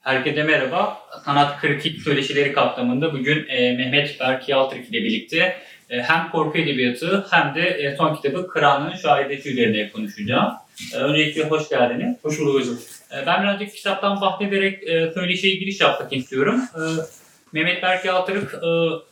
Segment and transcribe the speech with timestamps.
[0.00, 0.98] Herkese merhaba.
[1.24, 5.56] Sanat Kritik Söyleşileri kapsamında bugün e, Mehmet Berk Yaltırk ile birlikte
[5.90, 10.52] e, hem korku edebiyatı hem de e, son kitabı Kıranlığın Şahidesi üzerine konuşacağım.
[10.94, 12.16] E, öncelikle hoş geldiniz.
[12.22, 12.74] Hoş bulduk hocam.
[13.12, 16.60] E, ben birazcık kitaptan bahsederek e, söyleşiye giriş yapmak istiyorum.
[16.74, 16.80] E,
[17.52, 18.54] Mehmet Berk Yaltırk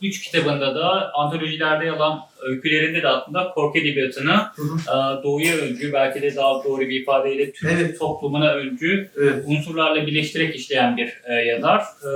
[0.01, 4.45] 3 kitabında da antolojilerde yer alan öykülerinde de aslında korku edebiyatını
[4.87, 7.99] e, doğuya öncü, belki de daha doğru bir ifadeyle Türk Evet.
[7.99, 9.43] toplumuna öncü Evet.
[9.47, 11.79] unsurlarla birleştirerek işleyen bir e, yazar.
[11.79, 12.09] E,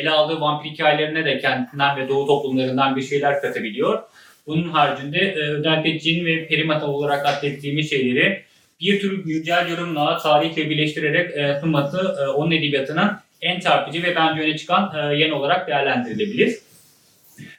[0.00, 4.02] ele aldığı vampir hikayelerine de kendinden ve doğu toplumlarından bir şeyler katabiliyor.
[4.46, 8.42] Bunun haricinde e, özellikle cin ve perimat olarak adettiğimiz şeyleri
[8.80, 13.10] bir tür güncel yorumla, tarihle birleştirerek e, sunması e, onun edebiyatının
[13.42, 16.58] en çarpıcı ve bence öne çıkan e, yan olarak değerlendirilebilir.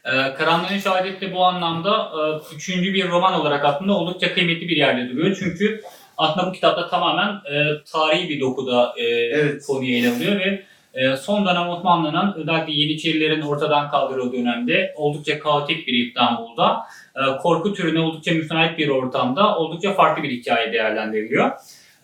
[0.06, 2.12] E, Karanlığın Şahadeti de bu anlamda
[2.52, 5.38] e, üçüncü bir roman olarak aslında oldukça kıymetli bir yerde duruyor.
[5.40, 5.82] Çünkü
[6.18, 9.66] aslında bu kitapta tamamen e, tarihi bir dokuda e, Evet.
[9.68, 10.64] konuyu ele alıyor ve
[10.94, 16.80] e, son dönem Osmanlı'nın özellikle Yeniçerilerin ortadan kaldırıldığı dönemde oldukça kaotik bir İstanbul'da
[17.16, 21.52] e, korku türüne oldukça müsait bir ortamda oldukça farklı bir hikaye değerlendiriliyor.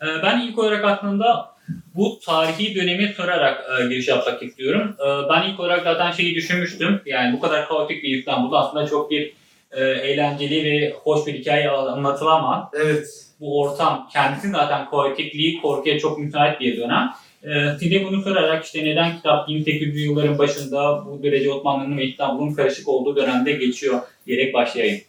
[0.02, 1.57] E, ben ilk olarak aslında
[1.94, 4.96] bu tarihi dönemi sorarak e, giriş yapmak istiyorum.
[5.00, 7.00] E, ben ilk olarak zaten şeyi düşünmüştüm.
[7.06, 9.32] Yani bu kadar kaotik bir İstanbul'da aslında çok bir
[9.72, 13.06] e, eğlenceli ve hoş bir hikaye anlatılamaz Evet.
[13.40, 17.12] bu ortam kendisi zaten kaotikliği korkuya çok müsait bir dönem.
[17.44, 22.54] Ee, size bunu sorarak işte neden kitap 1800'lü yılların başında bu derece Osmanlı'nın ve İstanbul'un
[22.54, 25.00] karışık olduğu dönemde geçiyor diyerek başlayayım.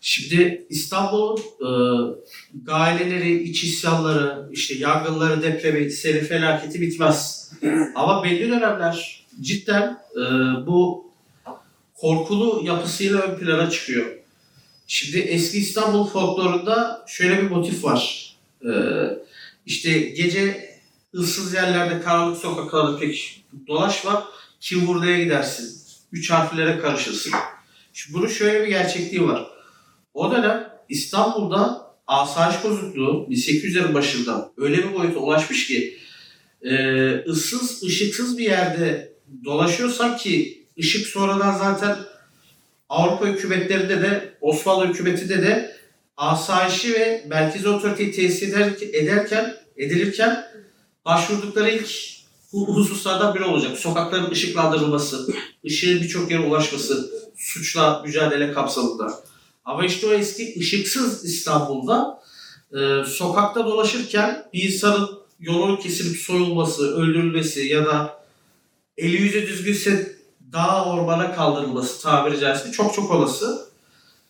[0.00, 1.70] Şimdi İstanbul'un e,
[2.64, 7.50] gaileleri, iç isyanları, işte yangınları, depremi, seli felaketi bitmez.
[7.94, 10.20] Ama belli dönemler cidden e,
[10.66, 11.10] bu
[11.94, 14.06] korkulu yapısıyla ön plana çıkıyor.
[14.86, 18.34] Şimdi eski İstanbul folklorunda şöyle bir motif var.
[18.64, 18.70] E,
[19.66, 20.70] işte gece
[21.14, 24.28] ıssız yerlerde, karanlık sokaklarda pek dolaşma,
[24.60, 25.80] kim buraya gidersin.
[26.12, 27.32] Üç harflere karışırsın.
[27.92, 29.59] Şimdi bunun şöyle bir gerçekliği var.
[30.14, 35.98] O dönem İstanbul'da asayiş bozukluğu 1800'lerin başında öyle bir boyuta ulaşmış ki
[36.62, 36.74] e,
[37.28, 39.12] ıssız, ışıksız bir yerde
[39.44, 41.96] dolaşıyorsam ki ışık sonradan zaten
[42.88, 45.76] Avrupa hükümetlerinde de Osmanlı hükümetinde de
[46.16, 50.44] asayişi ve merkezi otoriteyi tesis eder, ederken edilirken
[51.04, 51.86] başvurdukları ilk
[52.52, 53.78] hu- hususlardan biri olacak.
[53.78, 55.34] Sokakların ışıklandırılması,
[55.66, 59.29] ışığın birçok yere ulaşması, suçla mücadele kapsamında.
[59.64, 62.22] Ama işte o eski ışıksız İstanbul'da
[62.72, 68.20] e, sokakta dolaşırken bir insanın yolunu kesilip soyulması, öldürülmesi ya da
[68.96, 70.16] eli yüzü düzgünse
[70.52, 73.70] dağ ormana kaldırılması tabiri caizse çok çok olası.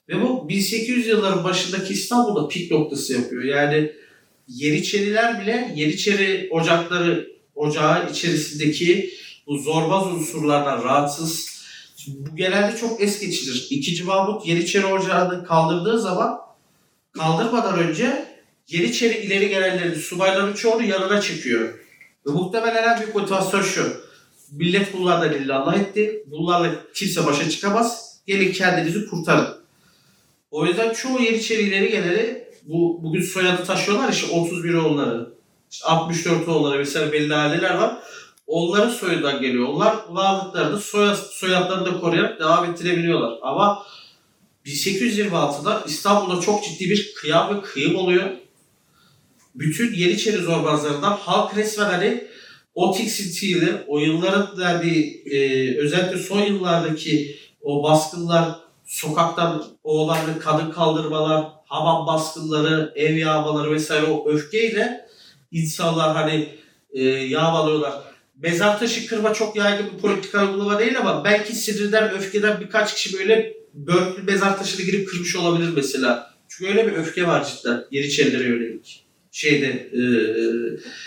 [0.09, 3.43] Ve bu 1800 yılların başındaki İstanbul'da pik noktası yapıyor.
[3.43, 3.93] Yani
[4.49, 9.11] Yeniçeriler bile Yeniçeri ocakları ocağı içerisindeki
[9.47, 11.60] bu zorbaz unsurlardan rahatsız.
[12.09, 13.67] Bu genelde çok es geçilir.
[13.71, 16.41] İkinci Mahmut Yeniçeri ocağını kaldırdığı zaman
[17.13, 18.31] kaldırmadan önce
[18.69, 21.75] Yeniçeri ileri gelenlerin subayların çoğunu yanına çekiyor.
[22.27, 24.01] Ve muhtemelen en büyük motivasyon şu.
[24.53, 26.25] Millet bunlardan illallah etti.
[26.27, 28.17] Bunlarla kimse başa çıkamaz.
[28.27, 29.61] Gelin kendinizi kurtarın.
[30.51, 35.31] O yüzden çoğu Yeniçeri ileri geleni bu bugün soyadı taşıyorlar işte 31 oğulları,
[35.71, 37.97] işte 64 oğulları vesaire belli aileler var.
[38.51, 39.69] Onların soyundan geliyor.
[39.69, 43.39] Onlar varlıklarını soya, soyadlarını da koruyarak devam ettirebiliyorlar.
[43.43, 43.87] Ama
[44.67, 48.31] 1826'da İstanbul'da çok ciddi bir kıyam ve kıyım oluyor.
[49.55, 52.25] Bütün Yeniçeri zorbazlarından halk resmen hani
[52.75, 55.39] o tiksintiyle o yılların verdiği e,
[55.79, 58.55] özellikle son yıllardaki o baskınlar
[58.87, 65.07] sokaktan oğlan kadın kaldırmalar, hamam baskınları, ev yağmaları vesaire o öfkeyle
[65.53, 66.49] insanlar hani
[66.93, 68.10] e, yağmalıyorlar.
[68.43, 73.19] Mezar taşı kırma çok yaygın bir politika uygulama değil ama belki sinirden, öfkeden birkaç kişi
[73.19, 76.35] böyle börklü mezar taşını girip kırmış olabilir mesela.
[76.49, 79.05] Çünkü öyle bir öfke var cidden Yeniçerilere yönelik.
[79.33, 80.03] Şeyde e,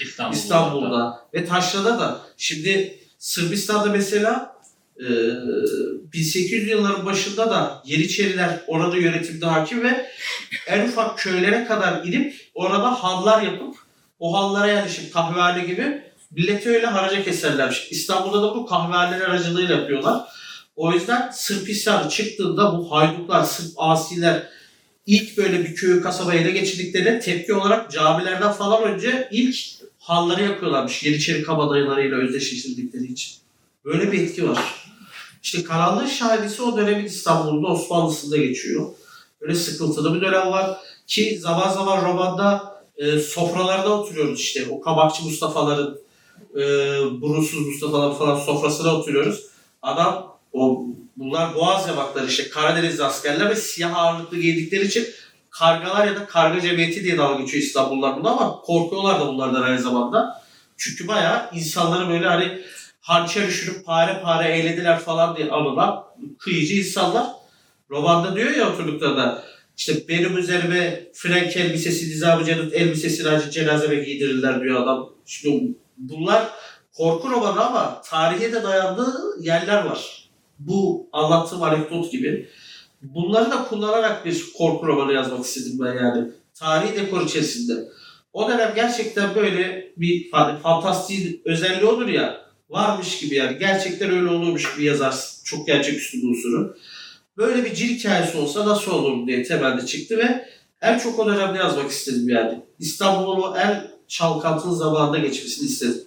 [0.04, 0.38] İstanbul'da.
[0.38, 2.22] İstanbul'da ve Taşra'da da.
[2.38, 4.56] Şimdi Sırbistan'da mesela
[5.00, 5.08] e,
[6.14, 10.06] 1800 yılların başında da Yeniçeriler orada yönetimde hakim ve
[10.68, 13.76] en ufak köylere kadar inip orada hallar yapıp
[14.20, 16.02] o hallara yerleşip kahvehane gibi
[16.36, 17.88] milleti öyle haraca keserlermiş.
[17.92, 20.22] İstanbul'da da bu kahvehaneler aracılığıyla yapıyorlar.
[20.76, 24.50] O yüzden Sırp isyanı çıktığında bu haydutlar, Sırp asiler
[25.06, 29.56] ilk böyle bir köyü kasaba ele geçirdiklerinde tepki olarak camilerden falan önce ilk
[30.00, 31.04] halları yakıyorlarmış.
[31.04, 33.34] Yeniçeri kabadayılarıyla özdeşleştirdikleri için.
[33.86, 34.60] Böyle bir etki var.
[35.44, 38.90] İşte Karanlığın Şahidesi o dönemin İstanbul'da Osmanlısı'nda geçiyor.
[39.42, 40.78] Böyle sıkıntılı bir dönem var.
[41.08, 44.66] Ki zaman zaman romanda e, sofralarda oturuyoruz işte.
[44.70, 46.03] O kabakçı Mustafa'ların
[46.56, 46.62] e,
[47.22, 49.46] Burunsuz Mustafa'lar falan sofrasına oturuyoruz.
[49.82, 50.86] Adam o
[51.18, 55.08] bunlar boğaz yamakları işte Karadenizli askerler ve siyah ağırlıklı giydikleri için
[55.50, 59.80] kargalar ya da karga cemiyeti diye dalga geçiyor İstanbullular bunu ama korkuyorlar da bunlardan aynı
[59.80, 60.44] zamanda.
[60.78, 62.62] Çünkü bayağı insanları böyle hani
[63.02, 66.04] hançer düşürüp pare pare eğlediler falan diye anılan
[66.40, 67.28] kıyıcı insanlar.
[67.90, 69.44] Romanda diyor ya oturduklarında
[69.78, 75.10] işte benim üzerime Frank elbisesi, Nizam-ı Cennet elbisesini acı cenazeme giydirirler diyor adam.
[75.26, 76.50] Şimdi bunlar
[76.98, 80.30] korku romanı ama tarihe de dayandığı yerler var.
[80.60, 82.50] Bu anlattığım anekdot gibi.
[83.02, 86.28] Bunları da kullanarak bir korku romanı yazmak istedim ben yani.
[86.54, 87.90] Tarihi dekor içerisinde.
[88.34, 93.58] O dönem gerçekten böyle bir hani fantastik özelliği olur ya varmış gibi yani.
[93.58, 95.44] Gerçekten öyle olurmuş gibi yazarsın.
[95.44, 96.78] Çok gerçeküstü bir unsuru.
[97.38, 100.46] Böyle bir cil hikayesi olsa nasıl olur diye temelde çıktı ve
[100.82, 102.62] en çok o dönemde yazmak istedim yani.
[102.80, 106.04] İstanbul'un o en çalkantılı zamanında geçmesini istedim.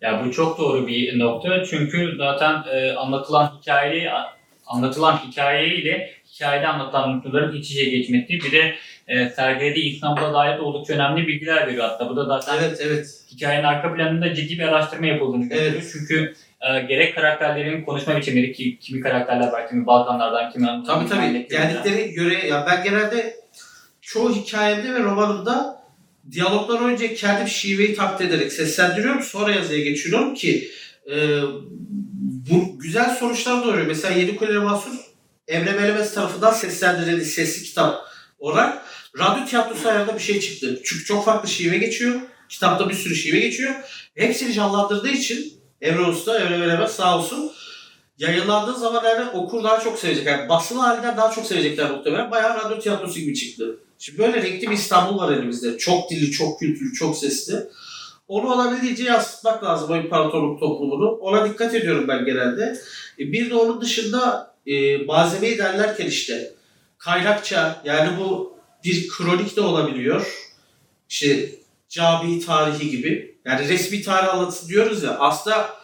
[0.00, 4.10] Ya bu çok doğru bir nokta çünkü zaten e, anlatılan hikayeyi
[4.66, 8.74] anlatılan hikaye ile hikayede anlatılan noktaların iç içe geçmesi bir de
[9.08, 12.08] e, sergilediği İstanbul'a dair oldukça önemli bilgiler veriyor hatta.
[12.08, 13.06] Bu da zaten Evet evet.
[13.32, 15.72] hikayenin arka planında ciddi bir araştırma yapıldığını gösteriyor.
[15.72, 15.90] Evet.
[15.92, 21.48] Çünkü e, gerek karakterlerin konuşma biçimleri ki kimi karakterler var, kimi Balkanlardan, kimi Tabii tabii.
[21.50, 23.34] Geldikleri göre ya ben genelde
[24.00, 25.79] çoğu hikayemde ve romanımda
[26.32, 29.22] diyalogdan önce kendim şiveyi taklit ederek seslendiriyorum.
[29.22, 30.70] Sonra yazıya geçiyorum ki
[31.10, 31.40] e,
[32.50, 33.86] bu güzel sonuçlar doğuruyor.
[33.86, 34.92] Mesela Yedi Kuleli Mahsur
[35.48, 38.04] Emre Melemez tarafından seslendirildi sesli kitap
[38.38, 38.82] olarak
[39.18, 40.80] radyo tiyatrosu ayarında bir şey çıktı.
[40.84, 42.20] Çünkü çok farklı şive geçiyor.
[42.48, 43.74] Kitapta bir sürü şive geçiyor.
[44.14, 47.52] Hepsini canlandırdığı için Emre Usta, Emre Melemez sağ olsun
[48.20, 50.26] yayınlandığı zaman yani okur daha çok sevecek.
[50.26, 52.30] Yani basılı halinden daha çok sevecekler muhtemelen.
[52.30, 53.78] Bayağı radyo tiyatrosu gibi çıktı.
[53.98, 55.78] Şimdi böyle renkli bir İstanbul var elimizde.
[55.78, 57.54] Çok dilli, çok kültürlü, çok sesli.
[58.28, 61.10] Onu olabildiğince yansıtmak lazım o imparatorluk toplumunu.
[61.10, 62.78] Ona dikkat ediyorum ben genelde.
[63.18, 66.52] E, Bir de onun dışında e, malzemeyi derlerken işte
[66.98, 70.50] kaynakça yani bu bir kronik de olabiliyor.
[71.08, 71.50] İşte
[71.88, 73.36] cami tarihi gibi.
[73.44, 75.79] Yani resmi tarih anlatısı diyoruz ya aslında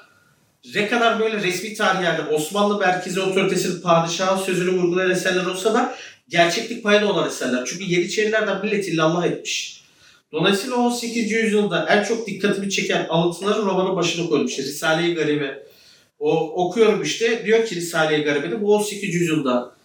[0.74, 5.94] ne kadar böyle resmi tarih yani Osmanlı merkezi otoritesinin padişahın sözünü vurgulayan eserler olsa da
[6.28, 7.64] gerçeklik payı da olan eserler.
[7.66, 9.82] Çünkü Yeniçerilerden millet illallah etmiş.
[10.32, 11.30] Dolayısıyla 18.
[11.30, 14.46] yüzyılda en çok dikkatimi çeken alıntıları romanın başına koydum.
[14.46, 15.66] İşte Risale-i Garibe.
[16.18, 17.46] O okuyorum işte.
[17.46, 19.14] Diyor ki Risale-i Garibe'de bu 18.
[19.14, 19.76] yüzyılda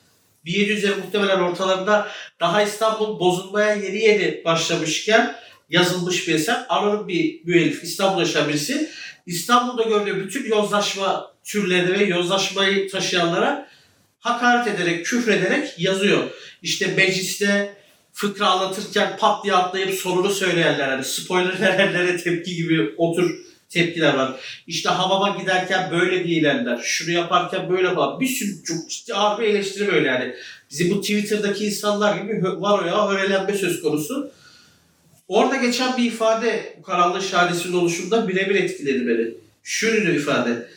[0.46, 2.08] 1700'lerin muhtemelen ortalarında
[2.40, 5.36] daha İstanbul bozulmaya yeni yeni başlamışken
[5.70, 6.66] yazılmış bir eser.
[6.70, 8.90] Anonim bir müellif, İstanbul'da yaşayan birisi.
[9.26, 13.68] İstanbul'da gördüğü bütün yozlaşma türlerini ve yozlaşmayı taşıyanlara
[14.20, 16.24] hakaret ederek, küfrederek yazıyor.
[16.62, 17.74] İşte mecliste
[18.14, 24.14] fıkra anlatırken pat diye atlayıp sonunu söyleyenler, hani spoiler verenlere tepki gibi o tür tepkiler
[24.14, 24.40] var.
[24.68, 28.20] İşte hamama giderken böyle giyilenler, şunu yaparken böyle falan.
[28.20, 30.36] Bir sürü çok ciddi ağır bir eleştiri böyle yani.
[30.72, 34.32] Bizim bu Twitter'daki insanlar gibi var o ya öğrelenme söz konusu.
[35.32, 39.34] Orada geçen bir ifade bu karanlık şahadesinin oluşumunda birebir etkiledi beni.
[39.64, 40.68] Şöyle diyor ifade.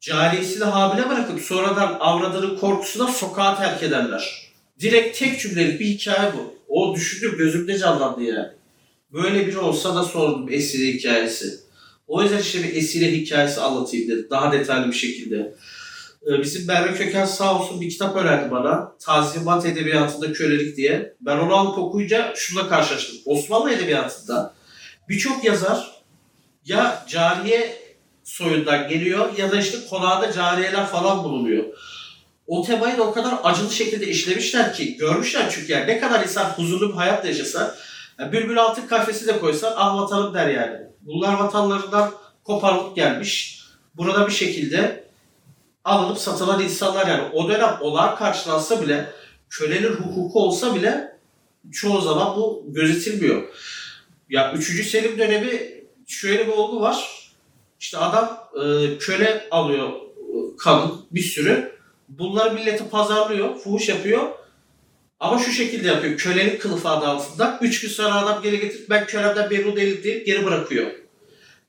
[0.00, 4.52] Cariyesini hamile bırakıp sonradan avradının korkusuna sokağa terk ederler.
[4.80, 6.54] Direkt tek cümlelik bir hikaye bu.
[6.68, 8.48] O düşündüm gözümde canlandı yani.
[9.12, 11.60] Böyle biri olsa da sordum esire hikayesi.
[12.06, 14.26] O yüzden bir esire hikayesi anlatayım dedim.
[14.30, 15.54] Daha detaylı bir şekilde.
[16.26, 18.92] Ee, Bizim Merve Köken sağ olsun bir kitap önerdi bana.
[19.00, 21.16] Tazimat Edebiyatı'nda Kölelik diye.
[21.20, 23.16] Ben onu alıp okuyunca şununla karşılaştım.
[23.26, 24.54] Osmanlı Edebiyatı'nda
[25.08, 26.04] birçok yazar
[26.64, 27.76] ya cariye
[28.24, 31.64] soyundan geliyor ya da işte konağda cariyeler falan bulunuyor.
[32.46, 36.44] O temayı da o kadar acılı şekilde işlemişler ki görmüşler çünkü yani ne kadar insan
[36.44, 37.74] huzurlu bir hayat yaşasa
[38.18, 40.78] yani bülbül altın kafesi de koysan ah vatanım der yani.
[41.00, 42.12] Bunlar vatanlarından
[42.44, 43.62] koparılıp gelmiş.
[43.94, 45.07] Burada bir şekilde
[45.88, 49.12] alınıp satılan insanlar yani o dönem olağan karşılansa bile
[49.50, 51.18] kölenin hukuku olsa bile
[51.72, 53.42] çoğu zaman bu gözetilmiyor.
[54.28, 54.90] Ya 3.
[54.90, 57.28] Selim dönemi şöyle bir olgu var.
[57.80, 61.78] İşte adam e, köle alıyor e, kadın bir sürü.
[62.08, 64.22] Bunları millete pazarlıyor, fuhuş yapıyor.
[65.20, 66.16] Ama şu şekilde yapıyor.
[66.16, 67.58] Kölelik kılıfı adı altında.
[67.62, 70.90] Üç gün sonra adam geri getirip ben kölemden memnun değilim deyip geri bırakıyor.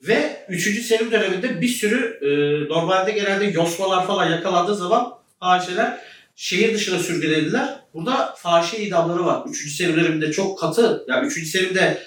[0.02, 0.86] Ve 3.
[0.86, 2.30] Selim döneminde bir sürü e,
[2.70, 6.02] normalde genelde yosmalar falan yakalandığı zaman fahişeler
[6.36, 7.80] şehir dışına sürgülediler.
[7.94, 9.44] Burada fahişe idamları var.
[9.50, 9.76] 3.
[9.76, 11.06] Selim döneminde çok katı.
[11.08, 11.48] Yani 3.
[11.48, 12.04] Selim'de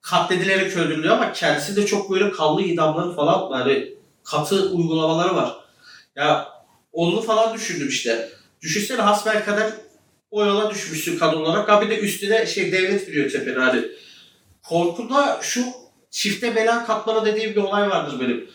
[0.00, 3.94] katledilerek öldürülüyor ama kendisinde çok böyle kanlı idamları falan yani
[4.24, 5.56] katı uygulamaları var.
[6.16, 6.48] Ya
[6.92, 8.28] onu falan düşündüm işte.
[8.62, 9.72] Düşünsene hasbel kadar
[10.30, 11.68] o yola düşmüşsün kadın olarak.
[11.68, 13.82] Ha bir de üstüne şey devlet biliyor tepene hani.
[14.62, 15.64] Korku da şu
[16.10, 18.50] çifte bela katmanı dediğim bir olay vardır benim.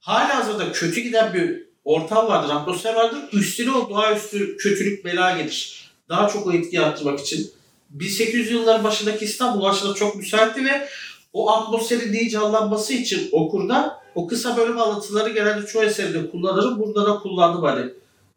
[0.00, 3.18] Hala hazırda kötü giden bir ortam vardır, atmosfer vardır.
[3.32, 5.90] Üstüne o doğaüstü kötülük bela gelir.
[6.08, 7.50] Daha çok o etkiyi arttırmak için.
[7.90, 10.88] 1800 yılların başındaki İstanbul aslında çok müsaitti ve
[11.32, 16.78] o atmosferin iyi canlanması için okurda o kısa bölüm anlatıları genelde çoğu eserde kullanırım.
[16.78, 17.90] Burada da kullandım hani.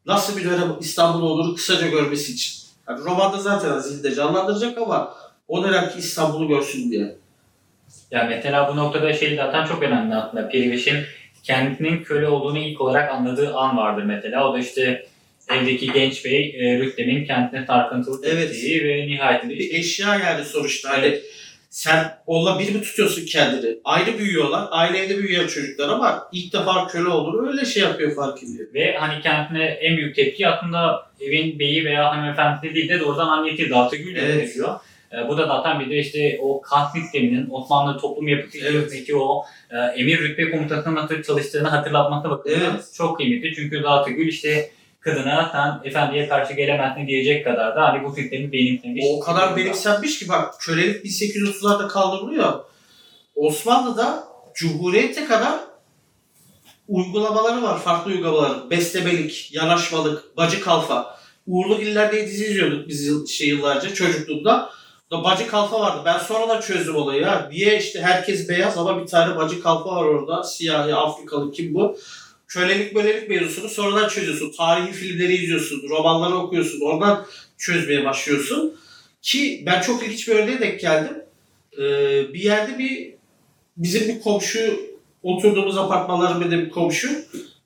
[0.06, 2.62] Nasıl bir dönem İstanbul olduğunu kısaca görmesi için.
[2.90, 5.16] Yani romanda zaten zihinde canlandıracak ama
[5.48, 7.21] o dönemki İstanbul'u görsün diye.
[8.12, 10.50] Ya mesela bu noktada şey zaten çok önemli aslında.
[10.50, 10.98] Periveş'in
[11.44, 14.50] kendinin köle olduğunu ilk olarak anladığı an vardır mesela.
[14.50, 15.06] O da işte
[15.52, 18.50] evdeki genç bey e, Rüstem'in kendine sarkıntılık Evet.
[18.50, 20.90] ettiği ve nihayetinde Bir eşya yani sonuçta.
[20.90, 21.20] Hani
[21.70, 23.76] sen onunla bir mi tutuyorsun kendini?
[23.84, 24.68] Aynı büyüyorlar.
[24.72, 28.68] Aynı evde büyüyen çocuklar ama ilk defa köle olduğunu öyle şey yapıyor fark ediyor.
[28.74, 33.70] Ve hani kendine en büyük tepki aslında evin beyi veya hanımefendisi değil de doğrudan annesi
[33.70, 34.48] Dağıtıgül Evet.
[34.48, 34.80] yapıyor.
[35.14, 38.70] E, bu da zaten bir de işte o kast sisteminin Osmanlı toplum yapısı Evet.
[38.70, 42.92] içerisindeki o e, emir rütbe komutasının nasıl çalıştığını hatırlatmakta bakımından Evet.
[42.98, 43.56] çok kıymetli.
[43.56, 49.06] Çünkü Dağıtıgül işte kadına sen efendiye karşı gelemezsin diyecek kadar da hani bu sistemi benimsemiş.
[49.10, 52.54] O kadar benimsenmiş ki bak kölelik 1830'larda kaldırılıyor.
[53.36, 54.24] Osmanlı'da
[54.56, 55.60] Cumhuriyet'e kadar
[56.88, 57.80] uygulamaları var.
[57.80, 58.70] Farklı uygulamalar.
[58.70, 61.18] Beslemelik, yanaşmalık, bacı kalfa.
[61.48, 64.70] Uğurlu Giller diye dizi izliyorduk biz yıl- şey yıllarca çocukluğumda.
[65.12, 66.02] Da bacı kalfa vardı.
[66.06, 67.50] Ben sonradan çözdüm olayı ya.
[67.52, 70.44] Niye işte herkes beyaz ama bir tane bacı kalfa var orada.
[70.44, 71.98] Siyahi, Afrikalı kim bu?
[72.48, 74.52] Kölelik mölelik mevzusunu sonradan çözüyorsun.
[74.58, 76.82] Tarihi filmleri izliyorsun, romanları okuyorsun.
[76.82, 77.26] Oradan
[77.58, 78.76] çözmeye başlıyorsun.
[79.22, 81.18] Ki ben çok ilginç bir örneğe denk geldim.
[81.78, 83.14] Ee, bir yerde bir
[83.78, 84.80] bizim bir komşu
[85.24, 87.10] oturduğumuz apartmanların bir de bir komşu.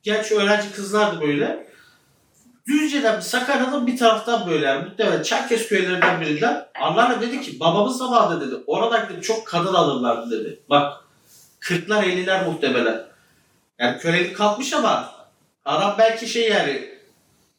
[0.04, 1.68] Genç öğrenci kızlardı böyle.
[2.68, 6.68] Düzce'den, Sakarya'dan bir taraftan böyle yani muhtemelen Çerkes köylerinden birinden.
[6.82, 8.56] Anneannem dedi ki babamız zamanında dedi.
[8.68, 10.60] Orada dedi, çok kadın alırlardı dedi.
[10.70, 10.94] Bak
[11.62, 13.06] 40'lar 50'ler muhtemelen.
[13.80, 15.16] Yani kölelik kalkmış ama
[15.66, 16.90] adam belki şey yani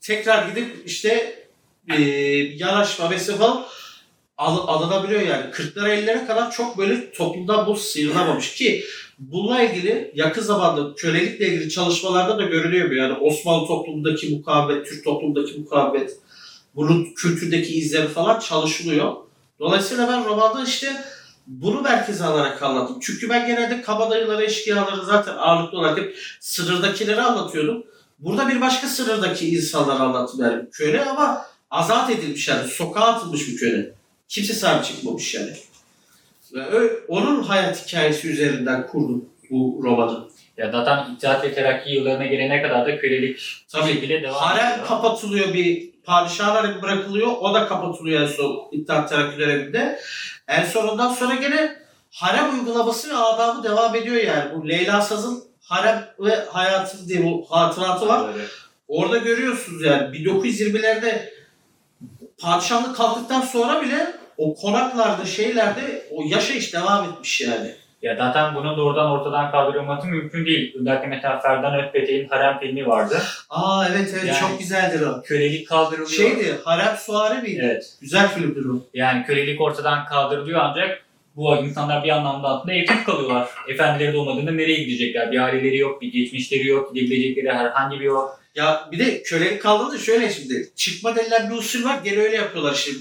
[0.00, 1.42] tekrar gidip işte
[1.90, 2.02] e,
[2.56, 3.66] yanaşma vesaire falan
[4.38, 5.50] al, alınabiliyor yani.
[5.50, 8.84] 40'lara 50'lere kadar çok böyle toplumdan bu sıyrılamamış ki
[9.18, 15.58] bununla ilgili yakın zamanda kölelikle ilgili çalışmalarda da görülüyor yani Osmanlı toplumundaki mukavemet, Türk toplumundaki
[15.58, 16.16] mukavemet,
[16.74, 19.14] bunun kültürdeki izleri falan çalışılıyor.
[19.60, 21.04] Dolayısıyla ben romanda işte
[21.46, 22.98] bunu merkeze alarak anlattım.
[23.00, 27.84] Çünkü ben genelde kabadayıları, eşkıyaları zaten ağırlıklı olarak hep sınırdakileri anlatıyordum.
[28.18, 30.70] Burada bir başka sınırdaki insanları anlattım yani.
[30.72, 32.68] Köle ama azat edilmiş yani.
[32.68, 33.94] Sokağa atılmış bir köle.
[34.28, 35.52] Kimse sahip çıkmamış yani.
[36.56, 40.28] Ve onun hayat hikayesi üzerinden kurdum bu romanı.
[40.56, 43.92] Ya zaten İttihat ve Terakki yıllarına gelene kadar da kölelik Tabii.
[43.92, 44.86] şekilde devam Harem ediyor.
[44.86, 47.28] kapatılıyor bir padişahın haremi bırakılıyor.
[47.40, 49.98] O da kapatılıyor en son İttihat Terakki döneminde.
[50.48, 51.76] En son ondan sonra gene
[52.10, 54.54] harem uygulaması ve adabı devam ediyor yani.
[54.54, 58.34] Bu Leyla Saz'ın harem ve hayatı diye bu hatıratı var.
[58.34, 58.44] Böyle.
[58.88, 61.32] Orada görüyorsunuz yani 1920'lerde
[62.38, 67.74] padişahlık kalktıktan sonra bile o konaklarda şeylerde o yaşayış devam etmiş yani.
[68.02, 70.74] Ya zaten bunun doğrudan ortadan kaldırılması mümkün değil.
[70.80, 73.22] Özellikle mesela Ferdan Özpetek'in Harem filmi vardı.
[73.50, 75.22] Aa evet evet Yani- çok güzeldir o.
[75.22, 76.10] Kölelik kaldırılıyor.
[76.10, 77.60] Şeydi Harem Suare miydi?
[77.64, 77.96] Evet.
[78.00, 78.86] Güzel filmdir o.
[78.94, 81.02] Yani kölelik ortadan kaldırılıyor ancak
[81.36, 83.48] bu insanlar bir anlamda aslında evsiz kalıyorlar.
[83.68, 85.32] Efendileri de olmadığında nereye gidecekler?
[85.32, 88.28] Bir aileleri yok, bir geçmişleri yok, gidebilecekleri herhangi bir yol.
[88.54, 90.68] Ya bir de kölelik kaldığında şöyle şimdi.
[90.76, 91.98] Çıkma denilen bir usul var.
[92.04, 92.98] Gene öyle yapıyorlar şimdi.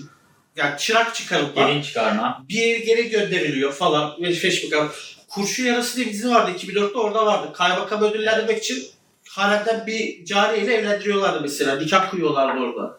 [0.56, 2.46] Yani çırak çıkarıp Gelin çıkarma.
[2.50, 4.22] bir yere geri gönderiliyor falan.
[4.22, 4.90] Ve Feşbakan.
[5.28, 7.54] Kurşun Yarası diye bir dizi vardı 2004'te orada vardı.
[7.54, 8.84] Kaymakam ödüllendirmek için
[9.30, 11.76] haremden bir cariyeyle evlendiriyorlardı mesela.
[11.76, 12.98] Nikah kıyıyorlardı orada.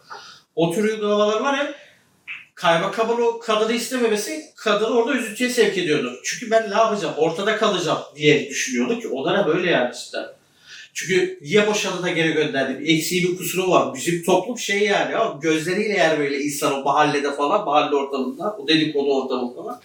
[0.54, 1.74] O tür uygulamalar var ya
[2.54, 6.12] kaymakamın o kadını istememesi kadını orada üzüntüye sevk ediyordu.
[6.24, 10.18] Çünkü ben ne yapacağım ortada kalacağım diye düşünüyordu ki o da ne böyle yani işte.
[10.98, 12.80] Çünkü niye boşadı da geri gönderdi?
[12.80, 13.94] Bir eksiği bir kusuru var.
[13.94, 18.68] Bizim toplum şey yani ama gözleriyle yer böyle insan o mahallede falan, mahalle ortamında, o
[18.68, 19.80] dedikodu ortamı falan.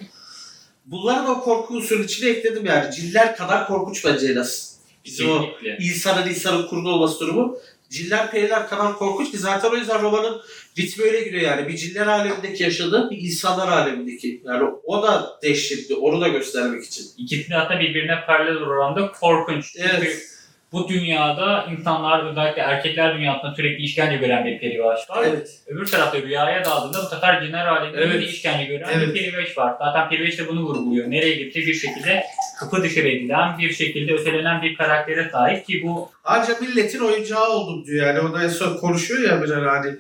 [0.86, 2.96] Bunları da o korku usulü içine ekledim yani.
[2.96, 4.80] Ciller kadar korkunç bence en az.
[5.06, 5.46] Bizim o
[5.80, 7.58] insanın insanın kurdu olması durumu.
[7.90, 10.42] Ciller periler kadar korkunç ki zaten o yüzden romanın
[10.80, 11.68] ritmi öyle gidiyor yani.
[11.68, 14.42] Bir ciller alemindeki yaşadığı bir insanlar alemindeki.
[14.46, 15.96] Yani o da dehşetli.
[15.96, 17.06] Onu da göstermek için.
[17.18, 19.76] İkisi de hatta birbirine paralel oranda korkunç.
[19.80, 20.31] Evet.
[20.72, 25.24] Bu dünyada insanlar özellikle erkekler dünyasında sürekli işkence gören bir perivaş var.
[25.28, 25.60] Evet.
[25.68, 28.30] Öbür tarafta rüyaya daldığında bu sefer cinler aleminde Evet.
[28.30, 29.08] işkence gören Evet.
[29.08, 29.76] bir periveş var.
[29.80, 31.12] Zaten periveş de bunu vurguluyor.
[31.12, 32.24] Nereye gitti bir şekilde
[32.60, 37.86] kapı dışarı edilen, bir şekilde ötelenen bir karaktere sahip ki bu Ancak milletin oyuncağı oldum
[37.86, 38.20] diyor yani.
[38.20, 39.96] O da konuşuyor ya bir hani.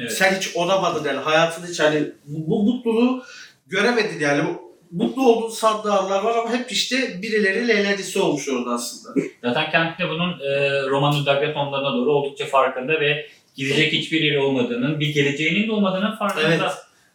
[0.00, 1.18] evet, Sen hiç olamadın yani.
[1.18, 3.22] Hayatın hiç hani bu, bu mutluluğu
[3.66, 4.44] göremedin yani.
[4.44, 9.20] Bu mutlu olduğun sandığı anlar var ama hep işte birileri leğlenisi olmuş orada aslında.
[9.42, 14.38] Zaten kendisi de bunun e, romanın devlet onlarına doğru oldukça farkında ve gidecek hiçbir yeri
[14.38, 16.48] olmadığının, bir geleceğinin de olmadığının farkında.
[16.48, 16.60] Evet.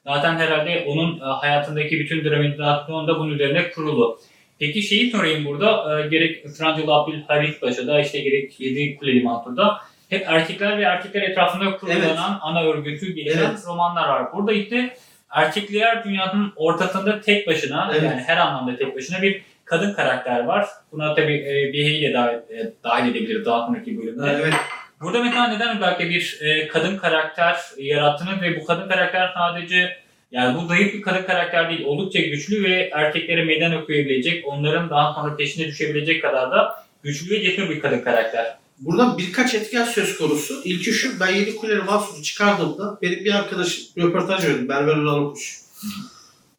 [0.08, 4.20] Zaten herhalde onun e, hayatındaki bütün dramatizasyon da bunun üzerine kurulu.
[4.60, 10.26] Peki şeyi sorayım burada, e, gerek Francılı Abdülharit Paşa'da, işte gerek Yedi Kuleli Mantur'da hep
[10.28, 12.40] erkekler ve erkekler etrafında kurulanan Evet.
[12.42, 13.60] ana örgütü gelişen Evet.
[13.68, 14.34] romanlar var.
[14.34, 14.98] Burada işte
[15.36, 18.04] erkekler dünyanın ortasında tek başına, Evet.
[18.04, 20.66] yani her anlamda tek başına bir kadın karakter var.
[20.92, 24.38] Buna tabii e, Bihe'yi de dahil, e, dahil edebiliriz daha sonraki bölümde.
[24.42, 24.54] Evet.
[25.02, 29.98] Burada mesela neden özellikle bir e, kadın karakter yarattığını ve bu kadın karakter sadece
[30.32, 35.14] yani bu zayıf bir kadın karakter değil, oldukça güçlü ve erkeklere meydan okuyabilecek, onların daha
[35.14, 38.56] sonra peşine düşebilecek kadar da güçlü ve cesur bir kadın karakter.
[38.80, 40.62] Burada birkaç etken söz konusu.
[40.64, 44.70] İlki şu, ben Yedi Kuleli Mahsus'u çıkardığımda benim bir arkadaşım röportaj verdi.
[44.70, 45.60] Berber Ulalıkuş.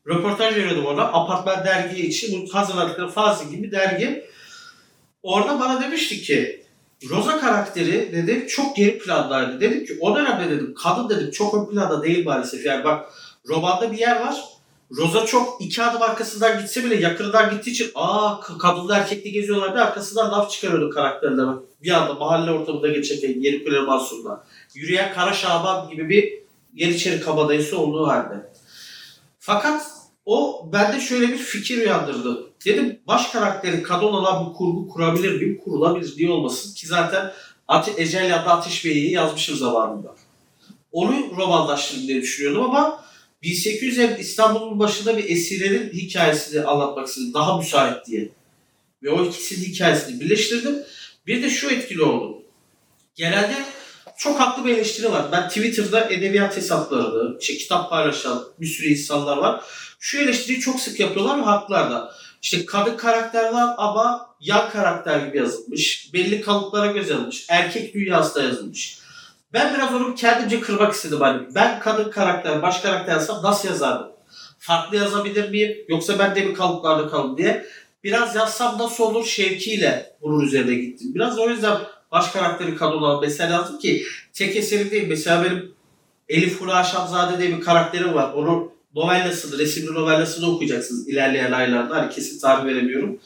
[0.09, 1.03] Röportaj veriyordum ona.
[1.03, 4.25] Apartman dergi için bu hazırladıkları Fazil gibi dergi.
[5.23, 6.67] Orada bana demişti ki
[7.11, 9.61] Rosa karakteri dedi çok geri plandaydı.
[9.61, 12.67] Dedim ki o dönemde dedim kadın dedim çok ön planda değil maalesef.
[12.67, 13.11] Yani bak
[13.49, 14.45] romanda bir yer var.
[14.91, 19.85] Rosa çok iki adım arkasından gitse bile yakından gittiği için aa kadınlı erkekli geziyorlar diye
[19.85, 21.47] arkasından laf çıkarıyordu karakterler.
[21.47, 24.45] Bak, Bir anda mahalle ortamında geçerken Yeni Kule Mansur'da.
[24.75, 28.53] Yürüyen Kara Şaban gibi bir Yeniçeri kabadayısı olduğu halde.
[29.39, 29.83] Fakat
[30.27, 32.47] o bende şöyle bir fikir uyandırdı.
[32.65, 35.61] Dedim baş karakterin kadın olan bir kurgu kurabilir miyim?
[35.65, 36.75] Kurulabilir diye olmasın.
[36.75, 37.33] Ki zaten
[37.69, 40.15] Ate Ecel ya da Ateş Bey'i yazmışım zamanında.
[40.93, 43.06] Onu romanlaştırdım diye düşünüyordum ama
[43.43, 47.35] 1850 İstanbul'un başında bir esirenin hikayesini anlatmak istedim.
[47.35, 48.29] Daha müsait diye.
[49.03, 50.77] Ve o ikisinin hikayesini birleştirdim.
[51.27, 52.43] Bir de şu etkili oldu.
[53.15, 53.55] Genelde
[54.17, 55.33] çok haklı bir eleştiri var.
[55.33, 59.65] Ben Twitter'da edebiyat hesaplarını, işte kitap paylaşan bir sürü insanlar var.
[60.01, 62.13] Şu eleştiriyi çok sık yapıyorlar ve haklılar da.
[62.43, 66.11] İşte kadın karakterler ama yan karakter gibi yazılmış.
[66.13, 67.47] Belli kalıplara göz yazılmış.
[67.49, 68.99] Erkek dünyasında yazılmış.
[69.57, 71.21] Ben biraz onu kendimce kırmak istedim.
[71.21, 74.09] Hani ben kadın karakter, baş karakter yazsam nasıl yazardım?
[74.59, 75.77] Farklı yazabilir miyim?
[75.89, 77.67] Yoksa ben de mi kalıplarda kalın diye.
[78.05, 81.15] Biraz yazsam nasıl olur şevkiyle bunun üzerine gittim.
[81.15, 81.79] Biraz o yüzden
[82.13, 85.09] baş karakteri kadın olan mesela yazdım ki tek eserim değil.
[85.09, 85.75] Mesela benim
[86.29, 88.33] Elif Hura Şahzade diye bir karakterim var.
[88.33, 91.97] Onun novellasını, resimli novellasını okuyacaksınız ilerleyen aylarda.
[91.97, 93.19] Hani kesin tarih veremiyorum.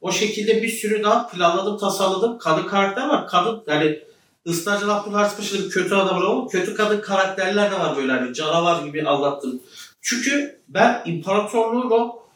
[0.00, 2.38] O şekilde bir sürü daha planladım, tasarladım.
[2.38, 3.28] Kadın karakter var.
[3.28, 3.98] Kadın yani
[4.44, 8.82] Islarcı Abdülharis Paşa'da bir kötü adam ama kötü kadın karakterler de var böyle hani canavar
[8.82, 9.60] gibi anlattım.
[10.02, 12.28] Çünkü ben imparatorluğun o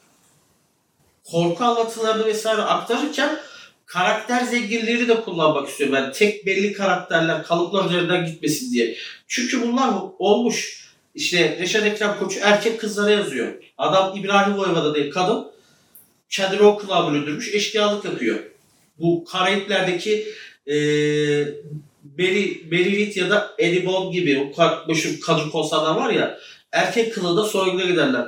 [1.30, 3.38] korku anlatılarını vesaire aktarırken
[3.86, 5.96] karakter zenginliğini de kullanmak istiyorum.
[5.96, 8.96] Yani tek belli karakterler kalıplar üzerinden gitmesin diye.
[9.28, 10.88] Çünkü bunlar olmuş.
[11.14, 13.52] İşte Reşat Ekrem Koçu erkek kızlara yazıyor.
[13.78, 15.46] Adam İbrahim Voyvoda değil kadın.
[16.30, 17.54] Kendini o kılığa büründürmüş.
[17.54, 18.38] Eşkıyalık yapıyor.
[18.98, 20.26] Bu Karayipler'deki
[22.18, 26.38] eee Beri, Beririt ya da Edibon gibi o ka- meşhur kadın korsanlar var ya
[26.72, 28.26] erkek kılığında soyguna giderler.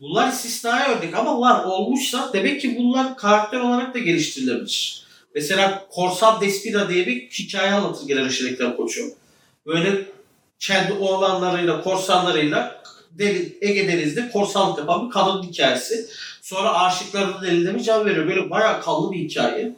[0.00, 5.04] Bunlar istisnai örnek ama var olmuşsa demek ki bunlar karakter olarak da geliştirilebilir.
[5.34, 9.04] Mesela Korsan Despina diye bir hikaye anlatır gelen Ekrem Koçu.
[9.66, 10.06] Böyle
[10.58, 16.06] kendi oğlanlarıyla, korsanlarıyla deniz, Ege Denizi'nde korsanlık yapan bir kadın hikayesi.
[16.42, 18.28] Sonra aşıklarının eline mi can veriyor.
[18.28, 19.72] Böyle bayağı kanlı bir hikaye.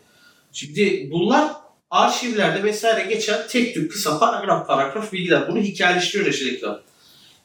[0.53, 1.62] Şimdi bunlar
[1.93, 5.49] arşivlerde vesaire geçen tek tük kısa paragraf paragraf bilgiler.
[5.49, 6.79] Bunu hikayeleştiriyor Reşat Ekrem.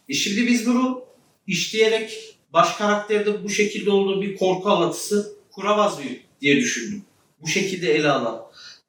[0.10, 1.02] E şimdi biz bunu
[1.48, 7.04] işleyerek baş karakterde bu şekilde olduğu bir korku anlatısı kuramaz mıyım diye düşündüm.
[7.42, 8.42] Bu şekilde ele alan.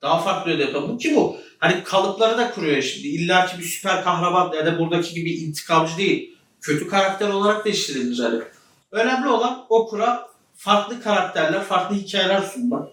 [0.02, 0.88] Daha farklı öyle yapan.
[0.88, 1.36] Bu ki bu.
[1.58, 3.08] Hani kalıpları da kuruyor şimdi.
[3.08, 6.34] İlla ki bir süper kahraman ya da buradaki gibi intikamcı değil.
[6.60, 8.40] Kötü karakter olarak da işlenilir hani.
[8.92, 12.88] Önemli olan okura farklı karakterler, farklı hikayeler sunmak.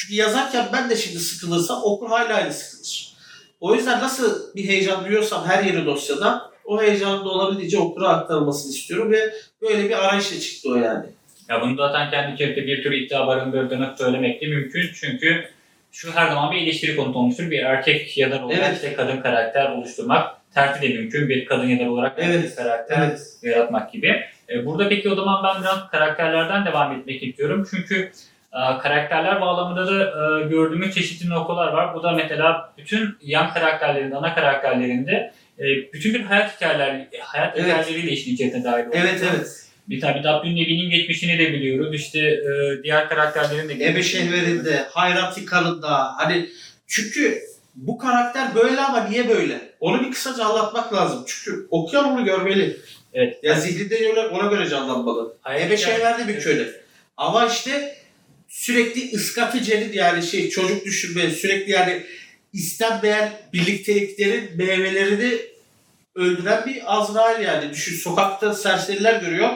[0.00, 3.12] Çünkü yazarken ben de şimdi sıkılırsam okur hala aynı sıkılır.
[3.60, 8.72] O yüzden nasıl bir heyecan duyuyorsam her yeri dosyada o heyecanın da olabildiğince okura aktarılmasını
[8.72, 11.06] istiyorum ve böyle bir arayışla çıktı o yani.
[11.48, 14.90] Ya bunu zaten kendi içerisinde bir tür iddia barındırdığını söylemek de mümkün.
[14.94, 15.44] Çünkü
[15.92, 17.50] şu her zaman bir eleştiri konusu olmuştur.
[17.50, 18.74] Bir erkek yazar olarak Evet.
[18.76, 21.28] işte kadın karakter oluşturmak tersi de mümkün.
[21.28, 22.54] Bir kadın yazar olarak Evet.
[22.56, 24.20] karakter yaratmak gibi.
[24.48, 27.68] E, Burada peki o zaman ben biraz karakterlerden devam etmek istiyorum.
[27.70, 28.12] Çünkü
[28.52, 31.94] karakterler bağlamında da e, gördüğümüz çeşitli noktalar var.
[31.94, 37.66] Bu da mesela bütün yan karakterlerin, ana karakterlerinde e, bütün bir hayat hikayeler, hayat Evet.
[37.66, 39.04] hikayeleri de işin içerisine dahil oluyor.
[39.04, 39.66] Evet evet.
[39.88, 41.94] Bir tabi Dabdün Nebi'nin geçmişini de biliyoruz.
[41.94, 46.48] İşte e, diğer karakterlerin de Ebe Şehver'inde, Hayrat Kanı'nda hani
[46.86, 47.38] çünkü
[47.74, 49.60] bu karakter böyle ama niye böyle?
[49.80, 51.24] Onu bir kısaca anlatmak lazım.
[51.26, 52.76] Çünkü okuyan onu görmeli.
[53.14, 53.38] Evet.
[53.42, 55.36] Ya zihninde öyle ona göre canlanmalı.
[55.40, 56.68] Hayat Ebe verdi bir köle.
[57.16, 57.99] Ama işte
[58.50, 62.02] sürekli ıskatıcılık yani şey çocuk düşürme sürekli yani
[62.52, 65.38] istenmeyen birlikteliklerin meyvelerini
[66.14, 67.70] öldüren bir Azrail yani.
[67.70, 69.50] Düşün sokakta serseriler görüyor.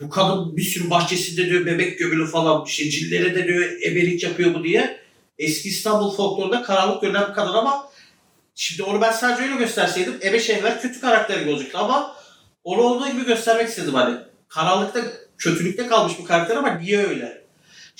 [0.00, 2.90] Bu kadın bir sürü bahçesinde diyor bebek gömülü falan bir şey.
[2.90, 5.00] Cillere de diyor ebelik yapıyor bu diye.
[5.38, 7.90] Eski İstanbul folklorunda karanlık görünen bir kadın ama
[8.54, 12.16] şimdi onu ben sadece öyle gösterseydim Ebe Şehver kötü karakter gibi olacaktı ama
[12.64, 14.16] onu olduğu gibi göstermek istedim hani.
[14.48, 15.00] Karanlıkta,
[15.38, 17.39] kötülükte kalmış bir karakter ama niye öyle?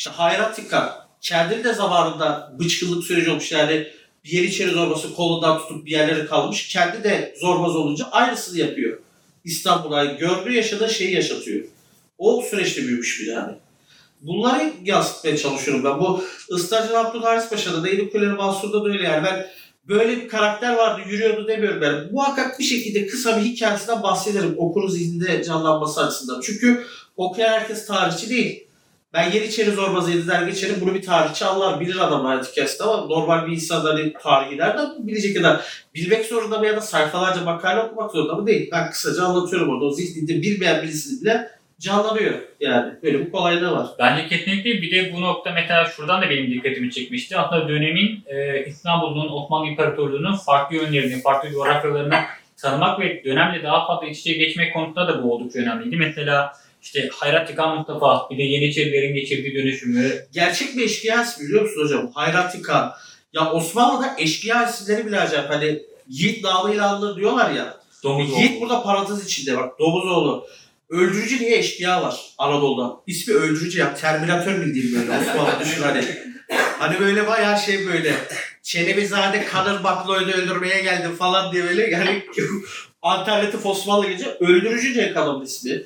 [0.01, 3.87] İşte Hayratika kendini de zamanında bıçkınlık süreci olmuş yani
[4.25, 6.69] bir yeniçeri zorbası kolundan tutup bir yerlere kalmış.
[6.69, 8.99] Kendi de zorbaz olunca aynısını yapıyor.
[9.45, 11.65] İstanbul'a gördüğü yaşadığı şeyi yaşatıyor.
[12.19, 13.53] O süreçte büyümüş bir yani.
[14.21, 16.01] Bunları yansıtmaya çalışıyorum ben.
[16.01, 16.25] Bu
[16.57, 19.25] Istarcı Abdülharis Paşa'da da Eyüp Kuleli Mansur'da da öyle yani.
[19.27, 19.47] Ben
[19.89, 22.13] böyle bir karakter vardı yürüyordu demiyorum ben.
[22.13, 26.41] Muhakkak bir şekilde kısa bir hikayesinden bahsederim okurun zihninde canlanması açısından.
[26.41, 26.85] Çünkü
[27.17, 28.70] okuyan herkes tarihçi değil.
[29.15, 33.47] Ben Yeniçeri Zorbazı'ydı der geçerim bunu bir tarihçi anlar bilir adam hayat hikayesinde ama normal
[33.47, 38.11] bir insan hani tarihi nereden bilecek kadar bilmek zorunda mı ya da sayfalarca makale okumak
[38.11, 38.69] zorunda mı değil.
[38.73, 42.93] Ben kısaca anlatıyorum orada o zihninde bilmeyen birisini bile canlanıyor yani.
[43.03, 43.87] Böyle bir kolaylığı var.
[43.99, 47.37] Bence kesinlikle bir de bu nokta mesela şuradan da benim dikkatimi çekmişti.
[47.37, 52.19] Aslında dönemin e, İstanbul'un, Osmanlı İmparatorluğu'nun farklı yönlerini, farklı coğrafyalarını
[52.57, 55.97] tanımak ve dönemle daha fazla iç içe geçmek konusunda da bu oldukça önemliydi.
[55.97, 60.27] Mesela işte Hayrat Tikan Mustafa, bir de Yeniçerilerin geçirdiği dönüşümü.
[60.33, 62.11] Gerçek bir eşkıya ismi biliyor musun hocam?
[62.15, 62.93] Hayrat Kağan.
[63.33, 65.51] Ya Osmanlı'da eşkıya isimleri bile acayip.
[65.51, 67.81] Hani Yiğit namıyla anılır diyorlar ya.
[68.03, 68.41] Domuzoğlu.
[68.41, 69.79] Yiğit burada parantez içinde bak.
[69.79, 70.47] Domuzoğlu.
[70.89, 72.97] Öldürücü diye eşkıya var Anadolu'da.
[73.07, 73.95] İsmi öldürücü ya.
[73.95, 76.05] Terminator bildiğim böyle Osmanlı düşün hani.
[76.79, 78.15] Hani böyle bayağı şey böyle.
[78.63, 82.23] Çenebizade kanır bakloydu öldürmeye geldim falan diye böyle yani
[83.03, 85.83] alternatif Osmanlı gece öldürücü diye adamın ismi.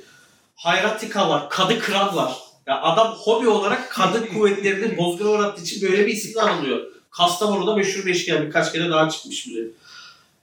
[0.55, 1.51] Hayratika var.
[1.51, 2.33] Kadı Kıran var.
[2.67, 6.81] Ya adam hobi olarak kadın kuvvetlerini bozguna uğrattığı için böyle bir isimle anılıyor.
[7.11, 9.61] Kastamonu'da meşhur bir eşkıya birkaç kere daha çıkmış bile.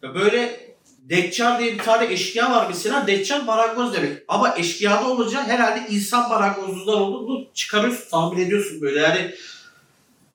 [0.04, 0.71] Ya böyle
[1.02, 3.08] Deccal diye bir tane eşkıya var mesela.
[3.08, 4.24] Deccal marangoz demek.
[4.28, 9.00] Ama eşkıya da olunca herhalde insan marangozluğundan olduğunu çıkarıyorsun, tahmin ediyorsun böyle.
[9.00, 9.36] Yani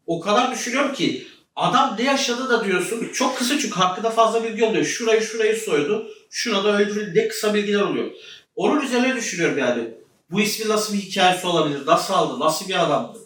[0.07, 3.09] o kadar düşünüyorum ki adam ne yaşadı da diyorsun.
[3.13, 4.85] Çok kısa çünkü hakkında fazla bilgi oluyor.
[4.85, 6.11] Şurayı şurayı soydu.
[6.31, 7.21] Şurada öldürüldü.
[7.21, 8.11] Ne kısa bilgiler oluyor.
[8.57, 9.89] Onun üzerine düşünüyorum yani.
[10.31, 11.87] Bu ismin nasıl bir hikayesi olabilir?
[11.87, 12.41] Nasıl aldı?
[12.41, 13.19] Nasıl bir adamdı?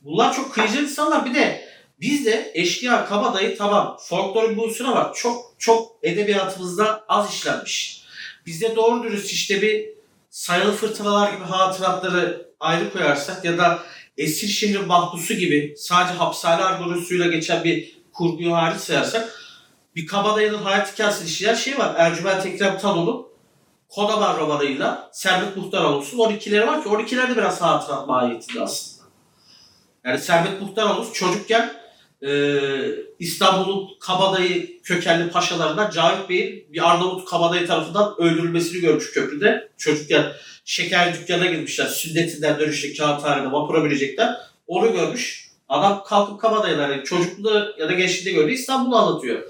[0.00, 1.24] Bunlar çok kıyıcı insanlar.
[1.24, 1.68] Bir de
[2.00, 3.96] bizde eşkıya, kabadayı tamam.
[4.00, 5.14] Folklorun bu unsuru var.
[5.14, 8.02] Çok çok edebiyatımızda az işlenmiş.
[8.46, 9.88] Bizde doğru dürüst işte bir
[10.30, 13.82] sayılı fırtınalar gibi hatıratları ayrı koyarsak ya da
[14.18, 19.40] Esir Şehri Mahpusu gibi sadece hapishane argonusuyla geçen bir kurguyu hariç sayarsak
[19.96, 21.94] bir kabadayının hayat hikayesini işleyen şey var.
[21.98, 23.29] Ercüment Ekrem Tanol'un
[23.90, 29.08] Kodaman romanıyla Servet Muhtaroğlu'nun 12'leri var ki 12'ler de biraz hatırat mahiyetinde aslında.
[30.04, 31.72] Yani Servet Muhtaroğlu çocukken
[32.22, 32.30] e,
[33.18, 39.68] İstanbul'un kabadayı kökenli paşalarından Cavit Bey'in bir Arnavut kabadayı tarafından öldürülmesini görmüş köprüde.
[39.78, 40.32] Çocukken
[40.64, 41.86] şeker dükkana girmişler.
[41.86, 44.36] Sünnetinden dönüşte kağıthanede vapura binecekler.
[44.66, 45.50] Onu görmüş.
[45.68, 49.42] Adam kalkıp kabadayılar yani çocukluğu ya da gençliğinde gördüğü İstanbul'u anlatıyor.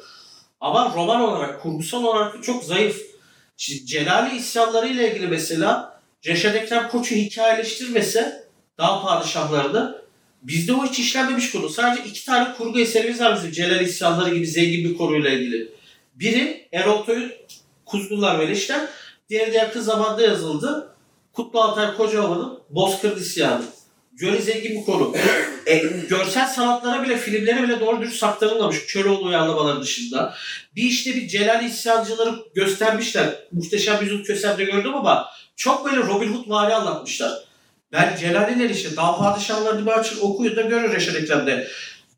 [0.60, 3.09] Ama roman olarak, kurgusal olarak çok zayıf.
[3.60, 10.02] Celali isyanları ile ilgili mesela Reşat Ekrem Koç'u hikayeleştirmese daha padişahlarını
[10.42, 11.68] bizde o hiç işlenmemiş konu.
[11.68, 15.72] Sadece iki tane kurgu eserimiz var bizim Celal isyanları gibi zengin bir konuyla ilgili.
[16.14, 17.32] Biri Erol Toy'un
[17.84, 18.88] Kuzgunlar ve Leşler.
[19.28, 20.94] Diğeri de yakın zamanda yazıldı.
[21.32, 23.64] Kutlu Altay Kocaova'nın Bozkır İsyanı.
[24.20, 25.14] Göre zengin bir konu.
[25.66, 25.78] E,
[26.08, 28.86] görsel sanatlara bile, filmlere bile doğru dürüst aktarılmamış.
[28.86, 30.34] Köroğlu uyarlamaları dışında.
[30.76, 33.28] Bir işte bir Celal isyancıları göstermişler.
[33.52, 37.32] Muhteşem Yüzük Kösem'de gördüm ama çok böyle Robin Hood vari anlatmışlar.
[37.92, 41.68] Ben Celali'ler işte Dağ Padişahlarını bir açın okuyun da görün Reşat Ekrem'de.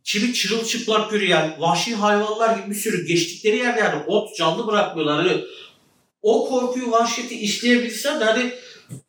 [0.05, 5.27] Kimi çırılçıplak yürüyen, vahşi hayvanlar gibi bir sürü geçtikleri yerde yani ot canlı bırakmıyorlar.
[5.27, 5.45] Hani
[6.23, 8.53] o korkuyu, vahşeti işleyebilsen de hani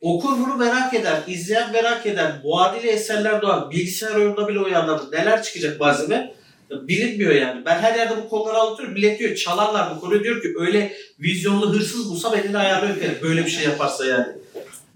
[0.00, 2.32] okur bunu merak eder, izleyen merak eder.
[2.44, 3.70] Muadili eserler doğar.
[3.70, 5.00] Bilgisayar oyununda bile uyanlar.
[5.12, 6.34] Neler çıkacak malzeme?
[6.70, 7.64] Bilinmiyor yani.
[7.64, 8.94] Ben her yerde bu konuları anlatıyorum.
[8.94, 10.24] Millet diyor çalarlar bu konuyu.
[10.24, 13.18] Diyor ki öyle vizyonlu hırsız bulsam elini ayarlı öperim.
[13.22, 14.26] Böyle bir şey yaparsa yani.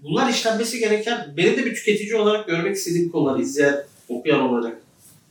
[0.03, 4.77] Bunlar işlenmesi gereken, benim de bir tüketici olarak görmek istediğim konular, izleyen, okuyan olarak.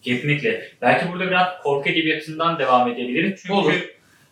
[0.02, 0.72] Kesinlikle.
[0.82, 3.40] Belki burada biraz korku edebiyatından devam edebiliriz.
[3.42, 3.72] Çünkü Olur.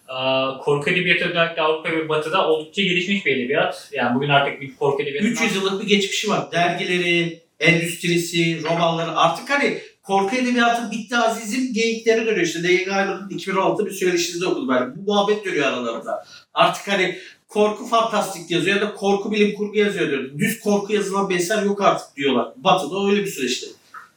[0.09, 0.17] E,
[0.61, 3.91] korku edebiyatı özellikle Avrupa ve Batı'da oldukça gelişmiş bir edebiyat.
[3.93, 5.33] Yani bugün artık bir korku edebiyatından...
[5.33, 6.53] 300 yıllık bir geçmişi var.
[6.53, 12.63] Dergileri, endüstrisi, romanları artık hani korku edebiyatı bitti azizim geyikleri dönüyor işte.
[12.63, 12.85] D.Y.
[12.85, 14.97] Gayman'ın 2016 bir söyleşisinde okudum ben.
[14.97, 16.25] Bu muhabbet dönüyor aralarında.
[16.55, 20.39] Artık hani korku fantastik yazıyor ya da korku bilim kurgu yazıyor diyor.
[20.39, 22.49] Düz korku yazılan bir eser yok artık diyorlar.
[22.57, 23.67] Batı'da öyle bir süreçte.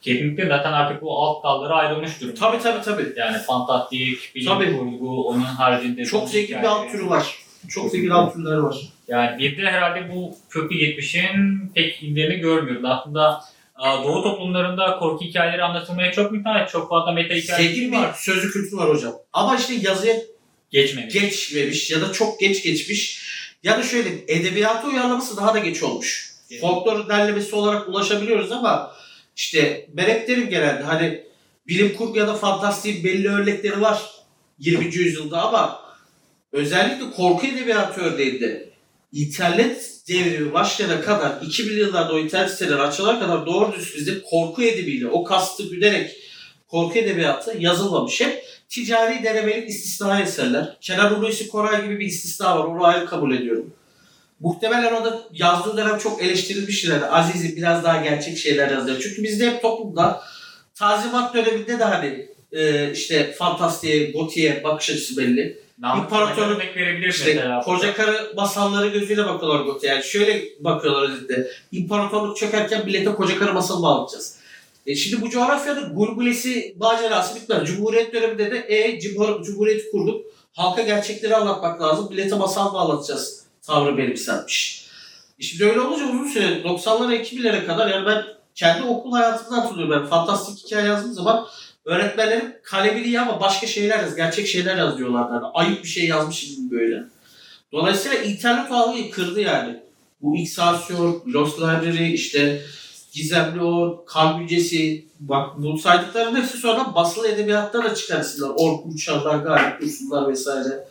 [0.01, 2.39] Kesinlikle zaten artık bu alt dallara ayrılmış durumda.
[2.39, 3.13] Tabii tabii tabii.
[3.17, 4.77] Yani fantastik, bilim Tabii.
[4.77, 6.05] kurgu, onun haricinde...
[6.05, 7.35] Çok zengin bir alt türü var.
[7.69, 8.77] Çok zengin alt türleri var.
[9.07, 12.85] Yani bir de herhalde bu köklü geçmişin pek izlerini görmüyoruz.
[12.85, 13.41] Aslında
[13.79, 16.69] e, Doğu toplumlarında korku hikayeleri anlatılmaya çok müsait.
[16.69, 18.09] Çok fazla meta hikayeleri Zengin var.
[18.13, 19.13] bir sözlü kültürü var hocam.
[19.33, 20.15] Ama işte yazıya
[20.71, 21.13] Geçmemiş.
[21.13, 23.21] geçmemiş ya da çok geç geçmiş.
[23.63, 26.29] Ya da şöyle edebiyata uyarlaması daha da geç olmuş.
[26.51, 26.61] Evet.
[26.61, 28.91] Folklor derlemesi olarak ulaşabiliyoruz ama
[29.39, 31.23] işte derim genelde hani
[31.67, 34.01] bilim kurgu ya da fantastiğin belli örnekleri var
[34.59, 34.85] 20.
[34.95, 35.81] yüzyılda ama
[36.51, 38.69] özellikle korku edebiyatı örneğinde
[39.11, 44.63] internet devrimi başlayana kadar 2000'li yıllarda o internet siteleri açılana kadar doğru düz bizde korku
[44.63, 46.11] edebiyle o kastı güderek
[46.67, 48.21] korku edebiyatı yazılmamış.
[48.21, 50.77] Hep ticari denemelik istisnai eserler.
[50.81, 52.65] Kenan Hulusi Koray gibi bir istisna var.
[52.65, 53.73] Onu ayrı kabul ediyorum.
[54.39, 56.89] Muhtemelen o da yazdığı dönem çok eleştirilmiştir.
[56.91, 58.99] Yani Aziz'i biraz daha gerçek şeyler yazıyor.
[59.01, 60.21] Çünkü bizde hep toplumda
[60.75, 65.59] Tazimat döneminde de hani e, işte fantastiğe, gotiye bakış açısı belli.
[66.05, 67.61] İmparatorluk- verebiliriz İşte mesela.
[67.61, 69.93] koca karı masalları gözüyle bakıyorlar gotiye.
[69.93, 71.47] Yani şöyle bakıyorlar özetle.
[71.71, 74.35] İmparatorluk çökerken millete koca karı masalı bağlayacağız.
[74.87, 77.67] E şimdi bu coğrafyada gulgulesi, macerası bitmez.
[77.67, 80.25] Cumhuriyet döneminde de e, Cumhur- Cumhuriyeti kurduk.
[80.53, 82.07] Halka gerçekleri anlatmak lazım.
[82.09, 83.43] Millete masal mı anlatacağız?
[83.69, 84.85] Tavrı benimsenmiş.
[85.39, 88.23] E şimdi öyle olunca uzun süre 90'lara 2000'lere kadar yani ben
[88.55, 90.01] kendi okul hayatımdan hatırlıyorum.
[90.01, 91.47] Ben fantastik hikaye yazdığım zaman
[91.85, 95.33] öğretmenlerim kalemini ama başka şeyler yaz, gerçek şeyler yaz diyorlardı.
[95.33, 97.03] Yani ayıp bir şey yazmışım gibi böyle.
[97.71, 99.79] Dolayısıyla internet algıyı kırdı yani.
[100.21, 102.61] Bu Xasyon, Lost Library, işte
[103.11, 108.49] Gizemli O, Kan Gücesi, bak bu saydıkların hepsi sonra basılı edebiyatta da çıkan isimler.
[108.55, 110.87] Ork Uçanlar, Galip Dursunlar vesaire.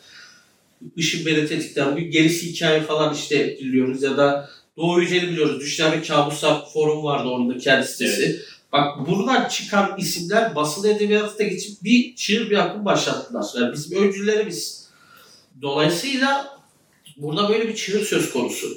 [0.97, 1.93] Işın Beni Tetikler.
[1.93, 5.61] Bugün gerisi hikaye falan işte biliyoruz ya da Doğu Yücel'i biliyoruz.
[5.61, 8.43] Düşler ve Kabuslar forum vardı onun da kendi sitesi.
[8.73, 13.45] Bak buradan çıkan isimler basılı edebiyatı da geçip bir çığır bir akım başlattılar.
[13.57, 14.88] Yani bizim öncülerimiz.
[15.62, 16.59] Dolayısıyla
[17.17, 18.69] burada böyle bir çığır söz konusu.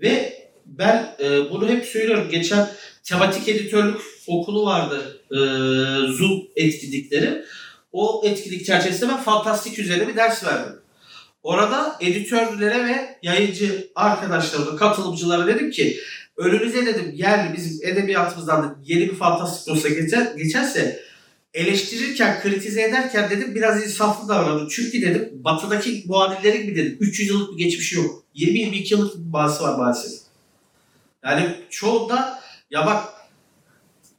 [0.00, 2.28] Ve ben e, bunu hep söylüyorum.
[2.30, 2.68] Geçen
[3.04, 5.20] tematik editörlük okulu vardı.
[5.30, 5.36] E,
[6.12, 7.44] Zoom etkinlikleri.
[7.92, 10.81] O etkinlik çerçevesinde ben fantastik üzerine bir ders verdim.
[11.42, 15.98] Orada editörlere ve yayıncı arkadaşlarıma, katılımcılara dedim ki
[16.36, 21.02] önünüze dedim yerli bizim edebiyatımızdan da yeni bir fantastik dosya geçer, geçerse
[21.54, 24.68] eleştirirken, kritize ederken dedim biraz insaflı davranın.
[24.68, 28.24] Çünkü dedim batıdaki muadillerin bir dedim 300 yıllık bir geçmişi yok.
[28.36, 30.12] 20-22 yıllık bir bazısı var maalesef.
[31.24, 33.11] Yani çoğunda ya bak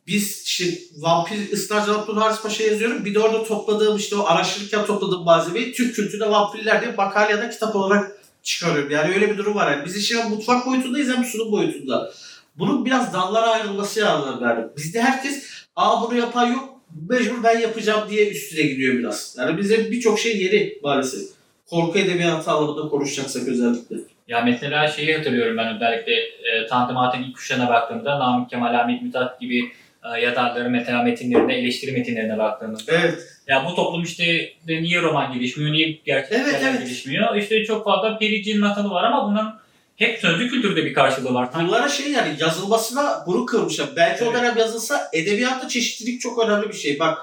[0.07, 0.65] biz işte
[0.97, 3.05] vampir ısrarcı Abdül Haris Paşa yazıyorum.
[3.05, 7.41] Bir de orada topladığım işte o araştırırken topladığım malzemeyi Türk kültüründe vampirler diye makale ya
[7.41, 8.11] da kitap olarak
[8.43, 8.91] çıkarıyorum.
[8.91, 9.71] Yani öyle bir durum var.
[9.71, 12.11] Yani biz işte hem mutfak boyutundayız hem sunum boyutunda.
[12.55, 14.65] Bunun biraz dallara ayrılması lazım yani.
[14.77, 15.43] Bizde herkes
[15.75, 16.73] aa bunu yapan yok
[17.09, 19.35] mecbur ben yapacağım diye üstüne gidiyor biraz.
[19.39, 21.21] Yani bize birçok şey yeni maalesef.
[21.69, 23.95] Korku edebiyatı alanında konuşacaksak özellikle.
[24.27, 29.39] Ya mesela şeyi hatırlıyorum ben özellikle e, Tanzimat'ın ilk kuşağına baktığımda Namık Kemal, Hamit Mithat
[29.39, 29.71] gibi
[30.15, 32.91] e, yazarların mesela metinlerine, eleştiri metinlerine baktığımızda.
[32.91, 33.19] Evet.
[33.47, 36.79] Ya bu toplum işte niye roman gelişmiyor, niye gerçek Evet, evet.
[36.79, 37.35] gelişmiyor?
[37.35, 39.53] İşte çok fazla pericin masalı var ama bunun
[39.95, 41.49] hep sözlü kültürde bir karşılığı var.
[41.55, 43.87] Bunlara şey yani yazılmasına burun kırmışlar.
[43.95, 44.39] Belki o Evet.
[44.41, 46.99] dönem yazılsa edebiyatta çeşitlilik çok önemli bir şey.
[46.99, 47.17] Bak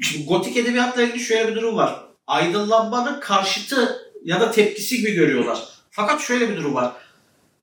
[0.00, 1.94] şimdi gotik edebiyatla ilgili şöyle bir durum var.
[2.26, 5.58] Aydınlanmanın karşıtı ya da tepkisi gibi görüyorlar.
[5.90, 6.92] Fakat şöyle bir durum var.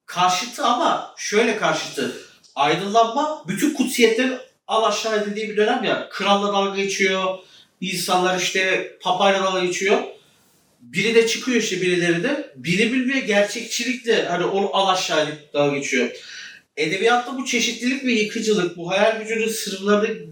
[0.05, 2.11] Karşıtı ama şöyle karşıtı.
[2.57, 6.09] Aydınlanma bütün kutsiyetlerin al aşağı edildiği bir dönem ya.
[6.09, 7.37] Kralla dalga geçiyor.
[7.81, 10.03] İnsanlar işte papayla dalga geçiyor.
[10.79, 12.53] Biri de çıkıyor işte birileri de.
[12.55, 16.09] Bilim ve gerçekçilikle hani onu al aşağı edip dalga geçiyor.
[16.77, 20.25] Edebiyatta bu çeşitlilik ve yıkıcılık, bu hayal gücünün sınırları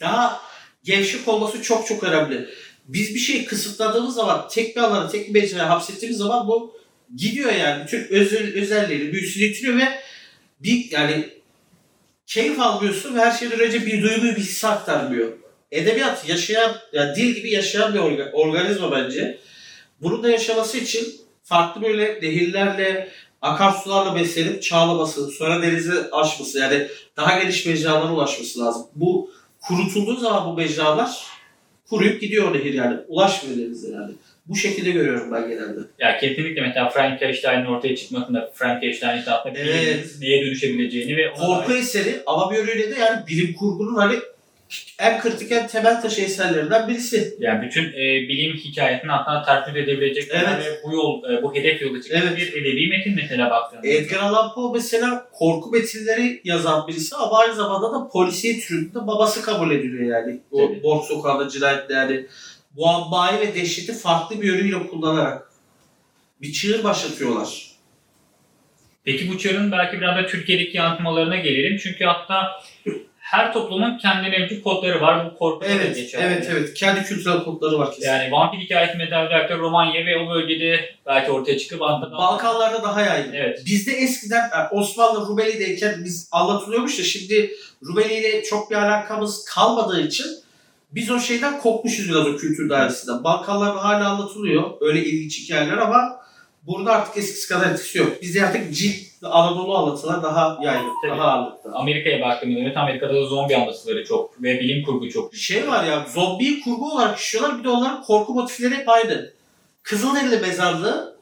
[0.00, 0.40] daha
[0.84, 2.48] gevşek olması çok çok önemli.
[2.84, 6.76] Biz bir şeyi kısıtladığımız zaman, tek bir alana, tek bir mecraya hapsettiğimiz zaman bu
[7.16, 7.84] gidiyor yani.
[7.84, 10.06] Bütün özel, özelliğini, büyüsünü yitiriyor ve
[10.60, 11.28] bir yani
[12.26, 15.32] keyif almıyorsun ve her şeyden önce bir duyguyu, bir hissi aktarmıyor.
[15.70, 19.38] Edebiyat yaşayan, yani dil gibi yaşayan bir orga- organizma bence.
[20.02, 23.08] Bunun da yaşaması için farklı böyle nehirlerle,
[23.42, 28.86] akarsularla beslenip çağlaması, sonra denize aşması yani daha geniş mecralara ulaşması lazım.
[28.94, 31.26] Bu kurutulduğu zaman bu mecralar
[31.88, 32.98] kuruyup gidiyor nehir yani.
[33.08, 34.12] Ulaşmıyor denize yani.
[34.48, 35.80] Bu şekilde görüyorum ben genelde.
[35.98, 40.06] Ya kesinlikle mesela Frankenstein'in ortaya çıkmasında Frankenstein'in aslında Evet.
[40.20, 44.14] neye dönüşebileceğini ve Korku eseri ama bir yönüyle de yani bilim kurgunun hani
[44.98, 47.34] en kritik en temel taşı eserlerinden birisi.
[47.38, 50.46] Yani bütün e, bilim hikayesini hatta tertip edebilecek Evet.
[50.66, 52.36] ve bu yol, e, bu hedef yolu çıkan Evet.
[52.36, 53.86] bir edebi metin mesela baktığında.
[53.88, 59.42] Edgar Allan Poe mesela korku metinleri yazan birisi ama aynı zamanda da polisiye türünde babası
[59.42, 60.40] kabul ediliyor yani.
[60.50, 60.82] O Tabii.
[60.82, 62.26] Borg Sokağı'nda cinayette yani.
[62.76, 65.50] Muammayı ve dehşeti farklı bir yönüyle kullanarak
[66.42, 67.66] bir çığır başlatıyorlar.
[69.04, 71.78] Peki bu çağın belki biraz da Türkiye'deki yansımalarına gelelim.
[71.82, 72.60] Çünkü hatta
[73.18, 75.30] her toplumun kendine özgü kodları var.
[75.30, 76.20] Bu kodları da Evet, geçer.
[76.22, 76.74] evet, evet.
[76.74, 78.08] Kendi kültürel kodları var kesin.
[78.08, 83.32] Yani vampir hikayesi özellikle Romanya ve o bölgede belki ortaya çıkıp hatta Balkanlarda daha yaygın.
[83.32, 83.62] Evet.
[83.66, 87.50] Bizde eskiden Osmanlı Rumeli'deyken biz anlatılıyormuş da şimdi
[87.86, 90.26] Rumeli ile çok bir alakamız kalmadığı için
[90.96, 93.24] biz o şeyden kopmuşuz biraz o kültür dairesinden.
[93.24, 96.20] Balkanlarda hala anlatılıyor öyle ilginç hikayeler ama
[96.62, 98.22] burada artık eskisi kadar etkisi yok.
[98.22, 98.72] Bizde artık
[99.22, 101.18] ve Anadolu anlatılar daha yaygın, Tabii.
[101.18, 101.72] daha ağırlıkta.
[101.72, 105.34] Amerika'ya baktığımızda evet Amerika'da da zombi anlatıları çok ve bilim kurgu çok.
[105.34, 109.32] Şey var ya zombiyi kurgu olarak işliyorlar bir de onların korku motifleri hep aynı.
[109.82, 111.16] Kızılderili mezarlığı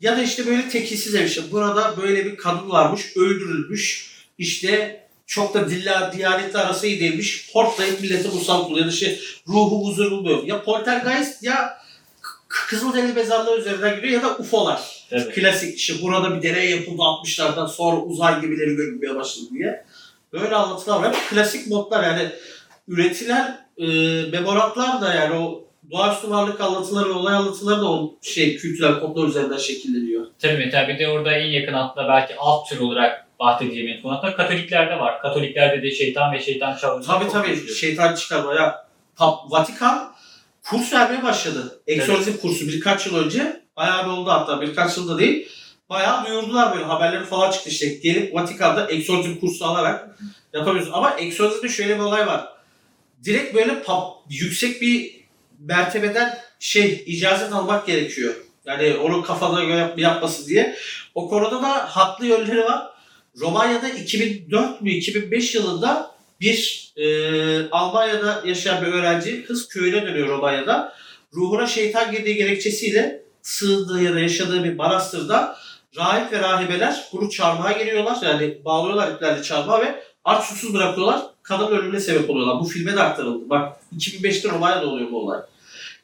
[0.00, 1.42] ya da işte böyle tekilsiz ev işte.
[1.52, 4.12] Burada böyle bir kadın varmış, öldürülmüş.
[4.38, 7.50] İşte çok da dilla diyanetle arası iyi değilmiş.
[7.52, 8.86] Hortlayıp millete musallat oluyor.
[8.86, 10.44] Ya da şey ruhu huzur bulmuyor.
[10.44, 11.82] Ya poltergeist ya
[12.52, 15.06] Kızılderili mezarlığı üzerinden gidiyor ya da UFO'lar.
[15.10, 15.34] Evet.
[15.34, 19.84] Klasik işte burada bir deney yapıldı 60'lardan sonra uzay gemileri görünmeye başladı diye.
[20.32, 21.08] Böyle anlatılar var.
[21.08, 22.28] Hep klasik modlar yani
[22.88, 23.86] üretilen e,
[24.32, 29.28] memoratlar da yani o doğaüstü varlık anlatıları ve olay anlatıları da o şey kültürel kodlar
[29.28, 30.26] üzerinden şekilleniyor.
[30.38, 34.98] Tabii bir de orada en yakın hatta belki alt tür olarak bahsedeceğimiz konu hatta Katoliklerde
[35.00, 35.20] var.
[35.22, 40.12] Katoliklerde de şeytan ve şeytan çağrıları Tabii tabii şeytan çıkarmaya Pap- Vatikan
[40.62, 41.82] kurs vermeye başladı.
[41.86, 45.48] Egzorzim kursu birkaç yıl önce bayağı bir oldu hatta birkaç yılda değil.
[45.90, 47.86] Bayağı duyurdular böyle haberleri falan çıktı işte.
[47.86, 50.16] Gelip Vatikan'da egzorzim kursu alarak
[50.52, 50.92] yapabiliyorsun.
[50.92, 52.48] Ama egzorzimde şöyle bir olay var.
[53.24, 55.20] Direkt böyle pap, yüksek bir
[55.58, 58.34] mertebeden şey icazet almak gerekiyor.
[58.64, 60.76] Yani onun kafana göre yap- yapması diye.
[61.14, 62.91] O konuda da haklı yönleri var.
[63.40, 70.94] Romanya'da 2004 mü 2005 yılında bir e, Almanya'da yaşayan bir öğrenci kız köyüne dönüyor Romanya'da.
[71.34, 75.56] Ruhuna şeytan girdiği gerekçesiyle sığındığı ya da yaşadığı bir manastırda
[75.96, 78.18] rahip ve rahibeler bunu çarmıha geliyorlar.
[78.22, 81.22] Yani bağlıyorlar iplerle çarmıha ve aç susuz bırakıyorlar.
[81.42, 82.60] Kadın ölümüne sebep oluyorlar.
[82.60, 83.50] Bu filme de aktarıldı.
[83.50, 85.40] Bak 2005'te Romanya'da oluyor bu olay.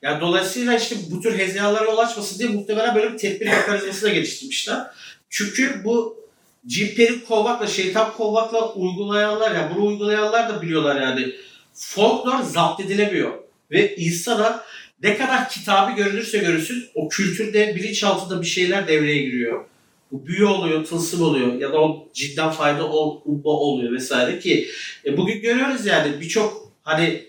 [0.03, 2.07] Yani dolayısıyla işte bu tür hezeyanlara yol
[2.38, 4.87] diye muhtemelen böyle bir tedbir mekanizması da geliştirmişler.
[5.31, 6.17] Çünkü bu
[6.68, 11.35] cinperi kovmakla, şeytan kovmakla uygulayanlar, yani bunu uygulayanlar da biliyorlar yani.
[11.74, 13.33] Folklor zapt edilemiyor.
[13.70, 14.64] Ve insana
[15.02, 19.64] ne kadar kitabı görünürse görünsün o kültürde bilinçaltında bir şeyler devreye giriyor.
[20.12, 24.68] Bu büyü oluyor, tılsım oluyor ya da o cidden fayda ol, umma oluyor vesaire ki
[25.04, 27.24] e, bugün görüyoruz yani birçok hani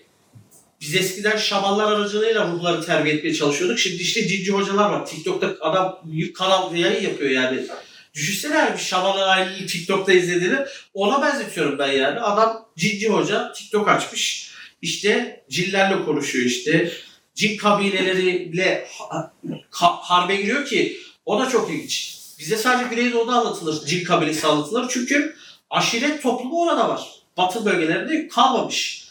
[0.80, 3.78] biz eskiden şamanlar aracılığıyla ruhları terbiye etmeye çalışıyorduk.
[3.78, 5.06] Şimdi işte cinci hocalar var.
[5.06, 6.02] TikTok'ta adam
[6.34, 7.66] kanal yayın yapıyor yani.
[8.14, 10.56] Düşünsene yani bir şamanın aileni TikTok'ta izlediğini.
[10.94, 12.20] Ona benzetiyorum ben yani.
[12.20, 14.50] Adam cinci hoca TikTok açmış.
[14.82, 16.92] İşte cinlerle konuşuyor işte.
[17.34, 19.32] Cin kabileleriyle ha-
[19.70, 20.96] ha- harbe giriyor ki
[21.26, 22.16] o da çok ilginç.
[22.38, 23.86] Bizde sadece Güneydoğu'da anlatılır.
[23.86, 24.86] Cin kabilesi anlatılır.
[24.90, 25.36] Çünkü
[25.70, 27.08] aşiret toplumu orada var.
[27.36, 29.04] Batı bölgelerinde kalmamış.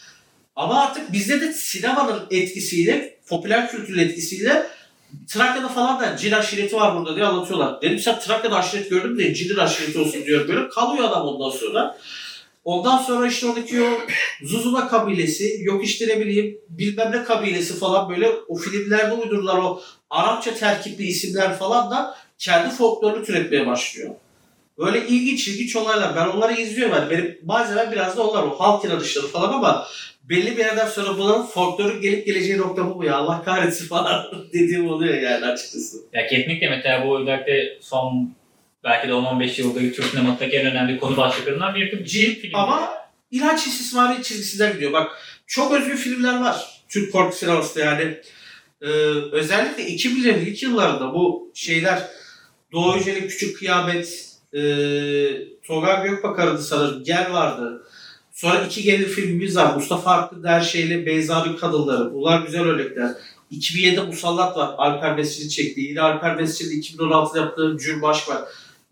[0.55, 4.67] Ama artık bizde de sinemanın etkisiyle, popüler kültürün etkisiyle
[5.27, 7.81] Trakya'da falan da cin aşireti var burada diye anlatıyorlar.
[7.81, 10.69] Dedim sen Trakya'da aşiret gördün diye cinin aşireti olsun diyor böyle.
[10.69, 11.97] Kalıyor adam ondan sonra.
[12.63, 13.87] Ondan sonra işte oradaki o
[14.43, 19.81] Zuzula kabilesi, yok işte ne bileyim bilmem ne kabilesi falan böyle o filmlerde uydururlar o
[20.09, 24.15] Arapça terkipli isimler falan da kendi folklorunu türetmeye başlıyor.
[24.77, 26.15] Böyle ilginç ilginç olaylar.
[26.15, 26.95] Ben onları izliyorum.
[26.95, 28.43] Yani benim malzemem biraz da onlar.
[28.43, 29.87] O halk inanışları falan ama
[30.29, 33.15] belli bir yerden sonra bunların folklorun gelip geleceği nokta bu ya.
[33.15, 35.97] Allah kahretsin falan dediğim oluyor yani açıkçası.
[36.13, 38.35] Ya kesinlikle mesela bu özellikle son
[38.83, 42.57] belki de 10-15 yıldır Türk sinemasındaki en önemli konu başlıklarından biri cin filmi.
[42.57, 42.99] Ama
[43.31, 44.93] İlaç istismarı çizgisinden gidiyor.
[44.93, 45.11] Bak
[45.47, 46.83] çok özgün filmler var.
[46.89, 48.17] Türk korku sinemasında yani.
[48.81, 48.87] Ee,
[49.31, 52.03] özellikle 2000'lerin ilk yıllarında bu şeyler
[52.71, 54.61] Doğu Yücel'in Küçük Kıyamet, e,
[55.67, 57.85] Togar Gökbakar'dı sanırım, Gel vardı.
[58.39, 59.75] Sonra iki gelin filmimiz var.
[59.75, 62.13] Mustafa Hakkı Derşe ile Beyza'nın Kadınları.
[62.13, 63.11] Bunlar güzel örnekler.
[63.51, 64.75] 2007'de Musallat var.
[64.77, 65.81] Alper Mescid'i çekti.
[65.81, 68.41] Yine Alper Mescid'in 2016'da yaptığı Cürm Aşk var.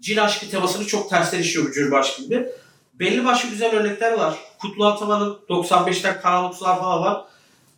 [0.01, 2.47] Cin aşkı temasını çok tersten işliyor bu Cürm Aşk gibi.
[2.93, 4.35] Belli başlı güzel örnekler var.
[4.59, 7.21] Kutlu Ataman'ın 95'ten Karanlık Sular falan var.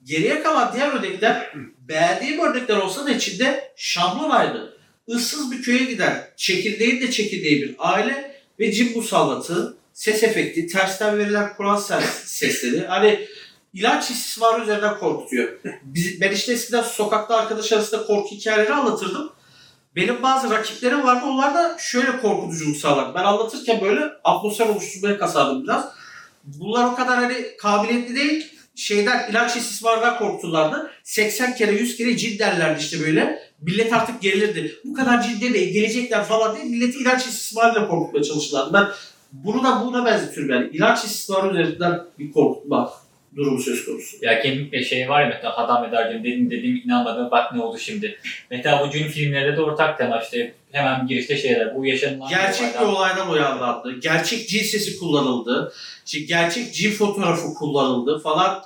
[0.04, 1.54] Geriye kalan diğer örnekler
[1.88, 4.74] beğendiğim örnekler olsa da içinde şablon aynı.
[5.08, 11.18] Issız bir köye giden, çekirdeğin de çekirdeği bir aile ve cin musallatı, ses efekti, tersten
[11.18, 12.88] verilen Kur'an ses- sesleri.
[12.88, 13.28] Hani
[13.74, 15.50] ilaç istismarı üzerinden korkutuyor.
[16.22, 19.32] Ben işte eskiden sokakta arkadaş arasında korku hikayeleri anlatırdım.
[19.96, 21.26] Benim bazı rakiplerim vardı.
[21.26, 23.16] Onlar da şöyle korkutuculuk sağlar.
[23.16, 25.86] Ben anlatırken böyle atmosfer oluşturmaya kasardım biraz.
[26.44, 28.54] Bunlar o kadar hani kabiliyetli değil.
[28.76, 30.92] Şeyden ilaç istismarından korktulardı.
[31.04, 33.40] 80 kere 100 kere cin derlerdi işte böyle.
[33.62, 34.76] Millet artık gerilirdi.
[34.84, 38.74] Bu kadar cin demeyin gelecekler falan diye milleti ilaç istismarıyla korkutmaya çalışırlardı.
[38.74, 38.88] Ben
[39.32, 40.70] bunu da buna benzetiyorum yani.
[40.74, 42.94] İlaç istismarı üzerinden bir korkutma
[43.36, 44.18] durumu söz konusu.
[44.22, 48.20] Ya kesinlikle şey var ya mesela Adam Eder'cim dedim dedim inanmadım bak ne oldu şimdi.
[48.52, 52.80] Mesela bu Jun filmlerde de ortak tema işte hemen girişte şeyler bu yaşanılan Gerçek bir
[52.80, 54.00] olaydan- olaydan uyarlandı.
[54.00, 55.74] Gerçek cin sesi kullanıldı.
[56.06, 58.64] İşte gerçek cin fotoğrafı kullanıldı falan.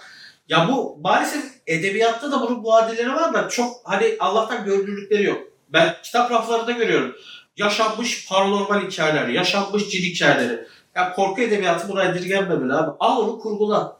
[0.49, 5.41] Ya bu maalesef edebiyatta da bunun muadilleri var da çok hani Allah'tan görünürlükleri yok.
[5.69, 7.15] Ben kitap raflarında görüyorum.
[7.57, 10.67] Yaşanmış paranormal hikayeler, yaşanmış cin hikayeleri.
[10.95, 12.91] Ya korku edebiyatı buna indirgenmemeli abi.
[12.99, 13.97] Al onu kurgula.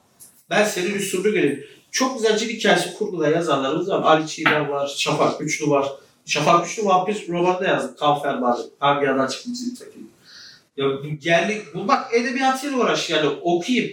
[0.50, 1.66] Ben senin üslubunu göreyim.
[1.92, 4.02] Çok güzel cin hikayesi kurgulayan yazarlarımız var.
[4.04, 5.88] Ali Çiğdem var, Şafak Güçlü var.
[6.26, 7.96] Şafak Güçlü vampir romanı da yazdı.
[7.96, 8.66] Kan Fermanı.
[8.80, 10.10] Hangi yerden çıktı bizim takım.
[10.78, 13.92] Ya bu yerli, bu bak edebiyatıyla uğraş yani okuyayım.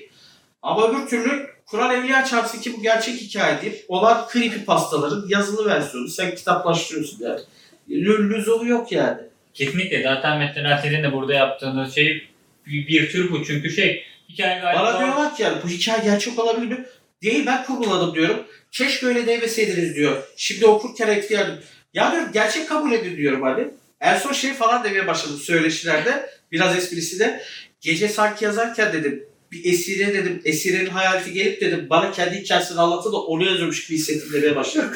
[0.63, 6.09] Ama öbür türlü Kur'an Evliya Çarpısı ki bu gerçek hikaye deyip olan creepypastaların yazılı versiyonu.
[6.09, 7.41] Sen kitaplaştırıyorsun yani.
[7.89, 9.30] Lü- Lüzumu yok yani.
[9.61, 12.29] Kesinlikle zaten mesela senin de burada yaptığınız şey
[12.67, 16.39] bir, bir tür bu çünkü şey hikaye galiba Bana diyorlar ki yani bu hikaye gerçek
[16.39, 16.85] olabilir mi?
[17.23, 18.47] Değil ben kurguladım diyorum.
[18.73, 20.23] Keşke öyle demeseydiniz diyor.
[20.37, 21.55] Şimdi okurken etkilendim.
[21.95, 23.69] Ya diyorum gerçek kabul edin diyorum hani.
[24.01, 26.31] En son şey falan demeye başladım söyleşilerde.
[26.53, 27.43] Biraz esprisi de.
[27.81, 29.25] Gece sanki yazarken dedim.
[29.53, 30.43] Bir esire dedim.
[30.45, 31.87] Esirenin hayaleti gelip dedim.
[31.91, 34.91] Bana kendi hikayesini anlatı da onu yazıyormuş gibi hissettim demeye başladım.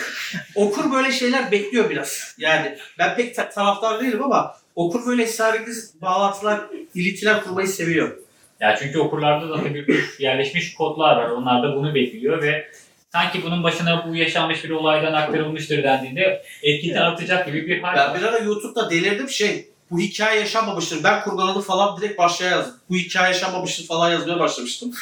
[0.54, 2.34] Okur böyle şeyler bekliyor biraz.
[2.38, 6.60] Yani ben pek ta- taraftar değilim ama okur böyle esrarengiz bağlantılar,
[6.94, 8.16] ilitiler kurmayı seviyor.
[8.60, 11.30] Ya çünkü okurlarda da tabii bir yerleşmiş kodlar var.
[11.30, 12.68] Onlar da bunu bekliyor ve
[13.12, 18.08] sanki bunun başına bu yaşanmış bir olaydan aktarılmıştır dendiğinde etkisi artacak gibi bir hal Ben
[18.10, 18.20] var.
[18.20, 19.68] bir ara YouTube'da delirdim şey.
[19.90, 21.04] Bu hikaye yaşanmamıştır.
[21.04, 22.74] Ben kurguladım falan direkt başlığa yazdım.
[22.90, 24.92] Bu hikaye yaşanmamıştır falan yazmaya başlamıştım.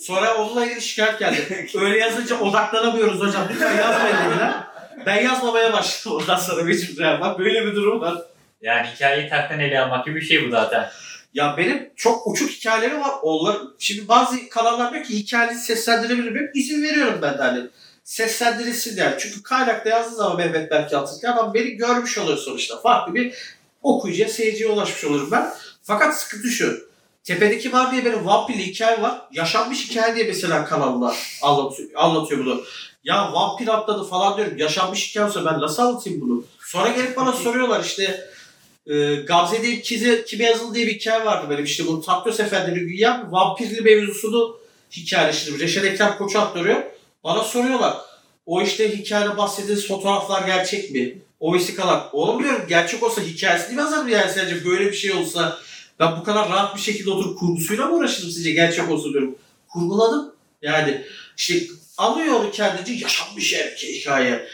[0.00, 1.68] Sonra onunla ilgili şikayet geldi.
[1.80, 3.42] Öyle yazınca odaklanamıyoruz hocam.
[3.50, 4.54] Lütfen yazmayın dediler.
[5.06, 7.20] Ben yazmamaya başladım ondan sonra mecburen.
[7.20, 8.22] Bak böyle bir durum var.
[8.62, 10.90] Yani hikayeyi tersten ele almak gibi bir şey bu zaten.
[11.34, 13.14] Ya benim çok uçuk hikayelerim var.
[13.22, 16.50] Onlar, şimdi bazı kanallar diyor ki hikayenizi seslendirebilir miyim?
[16.54, 17.66] İzin veriyorum ben de hani.
[18.04, 19.18] Seslendirilsin der.
[19.18, 22.80] Çünkü kaynakta yazdığı zaman Mehmet Berk Yalçın adam beni görmüş oluyor sonuçta.
[22.80, 23.34] Farklı bir
[23.82, 25.52] okuyucuya, seyirciye ulaşmış olurum ben.
[25.82, 26.88] Fakat sıkıntı şu.
[27.24, 29.20] Tepedeki var diye benim vampirli hikaye var.
[29.32, 32.62] Yaşanmış hikaye diye mesela kanalda anlatıyor, anlatıyor bunu.
[33.04, 34.58] Ya vampir atladı falan diyorum.
[34.58, 36.44] Yaşanmış hikaye olsa ben nasıl anlatayım bunu?
[36.60, 38.30] Sonra gelip bana soruyorlar işte
[38.86, 41.64] e, Gamze diye kize, kime yazılı diye bir hikaye vardı benim.
[41.64, 44.56] İşte bu Takdos Efendi'nin güya vampirli mevzusunu
[44.92, 45.60] hikayeleştirdim.
[45.60, 46.82] Reşat Ekrem Koç'u aktarıyor.
[47.24, 47.96] Bana soruyorlar.
[48.46, 51.18] O işte hikayede bahsettiğiniz fotoğraflar gerçek mi?
[51.40, 52.02] O vesikalar.
[52.12, 55.58] Oğlum diyorum gerçek olsa hikayesini mi yazar yani sence böyle bir şey olsa
[56.00, 59.38] ben bu kadar rahat bir şekilde oturup kurgusuyla mı uğraşırım sizce gerçek olsa diyorum.
[59.68, 60.32] Kurguladım.
[60.62, 61.04] Yani
[61.36, 61.54] işte
[61.98, 64.48] alıyor onu kendince yaşanmış erkek hikaye.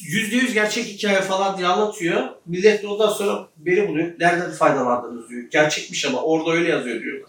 [0.00, 2.28] Yüzde yüz gerçek hikaye falan diye anlatıyor.
[2.46, 4.12] Millet de ondan sonra beni buluyor.
[4.20, 5.42] Nereden faydalandınız diyor.
[5.50, 7.28] Gerçekmiş ama orada öyle yazıyor diyor.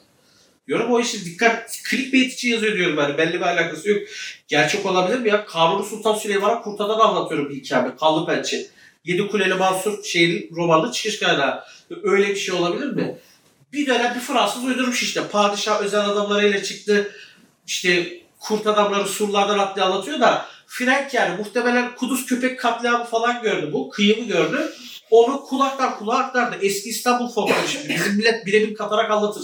[0.68, 3.18] Diyorum o işte dikkat clickbait için yazıyor diyorum ben.
[3.18, 3.99] Belli bir alakası yok.
[4.47, 5.45] Gerçek olabilir mi ya?
[5.45, 7.95] Kanuni Sultan Süleyman'a Kurtadan anlatıyorum bir hikaye.
[7.99, 8.66] Kanlı Pençe.
[9.04, 11.64] Yedi Kuleli Mansur şehrin romanında çıkış kaynağı.
[12.04, 13.18] Öyle bir şey olabilir mi?
[13.74, 15.28] Bir dönem bir Fransız uydurmuş işte.
[15.28, 17.12] Padişah özel adamlarıyla çıktı.
[17.68, 23.70] İşte kurt adamları surlardan atlıyor anlatıyor da Frank yani muhtemelen kuduz köpek katliamı falan gördü
[23.74, 23.89] bu.
[23.89, 24.74] Kıyımı gördü.
[25.12, 26.58] Onu kulaktan kulağa aktardı.
[26.62, 27.89] Eski İstanbul folkloru şimdi.
[27.89, 29.43] Bizim millet birebir katarak anlatır.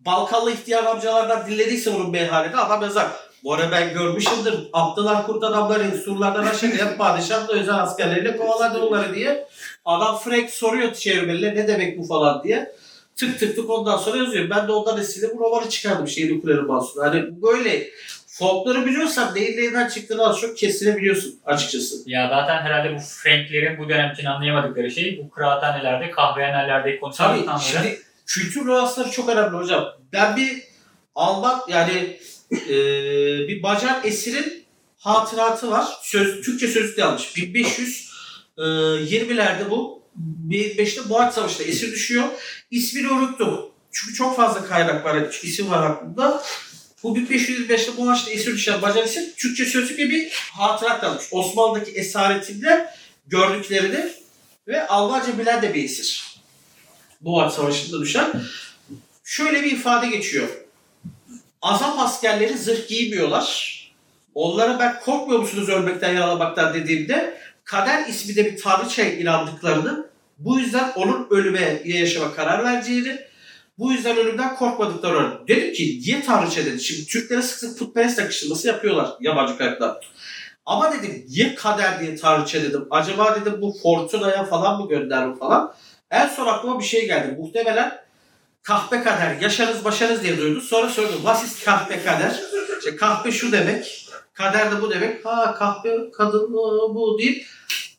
[0.00, 3.10] Balkanlı ihtiyar amcalardan dinlediyse bunun meyhanede adam yazar.
[3.44, 4.54] Bu arada ben görmüşümdür.
[4.72, 9.48] Aptılar kurt adamları surlardan aşağı hep padişah da özel askerleriyle kovaladı onları diye.
[9.84, 12.72] Adam Frank soruyor çevirmeliyle ne demek bu falan diye.
[13.16, 14.50] Tık tık tık ondan sonra yazıyor.
[14.50, 16.08] Ben de ondan esinle bu romanı çıkardım.
[16.08, 17.02] Şehri Kulerin Mansur'u.
[17.02, 17.90] Hani böyle
[18.26, 21.96] folkloru biliyorsan neyin neyden çıktığını az çok kestirebiliyorsun açıkçası.
[22.06, 27.60] Ya zaten herhalde bu Franklerin bu dönem için anlayamadıkları şey bu kıraathanelerde, kahvehanelerde konuşan Tabii
[27.62, 29.84] şimdi kültür nüansları çok önemli hocam.
[30.12, 30.62] Ben bir
[31.14, 32.16] Alman yani
[32.52, 34.64] e, bir Macar esirin
[34.98, 35.86] hatıratı var.
[36.02, 37.36] Söz, Türkçe sözlükte yazmış.
[37.36, 40.02] 1520'lerde bu
[40.48, 42.24] 15'te Boğaç Savaşı'nda esir düşüyor.
[42.70, 43.72] İsmini unuttum.
[43.92, 46.42] Çünkü çok fazla kaynak var, isim var aklımda.
[47.02, 51.24] Bu 1525'te Boğaç'ta esir düşen Macar esir Türkçe sözlükle bir hatırat yazmış.
[51.30, 52.90] Osmanlı'daki esaretinde
[53.26, 54.12] gördüklerini
[54.68, 56.36] ve Almanca bilen de bir esir.
[57.20, 58.42] Boğaç Savaşı'nda düşen.
[59.24, 60.48] Şöyle bir ifade geçiyor.
[61.62, 63.78] Azap askerleri zırh giymiyorlar.
[64.34, 70.06] Onlara ben korkmuyor musunuz ölmekten yaralamaktan dediğimde kader ismi de bir tanrıçaya inandıklarını
[70.38, 73.18] bu yüzden onun ölüme ya yaşama karar vereceğini
[73.78, 75.48] bu yüzden ölümden korkmadıkları.
[75.48, 76.80] Dedim ki niye tanrıça dedi.
[76.80, 80.10] Şimdi Türklere sık sık putperest yakıştırması yapıyorlar yabancı kaynaklar.
[80.66, 82.86] Ama dedim niye kader diye tanrıça dedim.
[82.90, 85.74] Acaba dedim bu Fortuna'ya falan mı gönderme falan.
[86.10, 87.36] En son aklıma bir şey geldi.
[87.38, 88.02] Muhtemelen
[88.62, 90.60] kahpe kader, yaşarız başarız diye duydu.
[90.60, 91.16] Sonra sordum.
[91.16, 92.40] Was ist kahpe kader?
[92.78, 94.08] İşte kahpe şu demek.
[94.34, 95.26] Kader de bu demek.
[95.26, 96.52] Ha kahpe kadın
[96.94, 97.46] bu deyip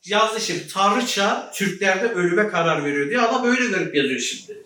[0.04, 0.68] yazdı şimdi.
[0.68, 3.20] Tanrıça Türklerde ölüme karar veriyor diye.
[3.20, 4.64] Adam öyle garip yazıyor şimdi.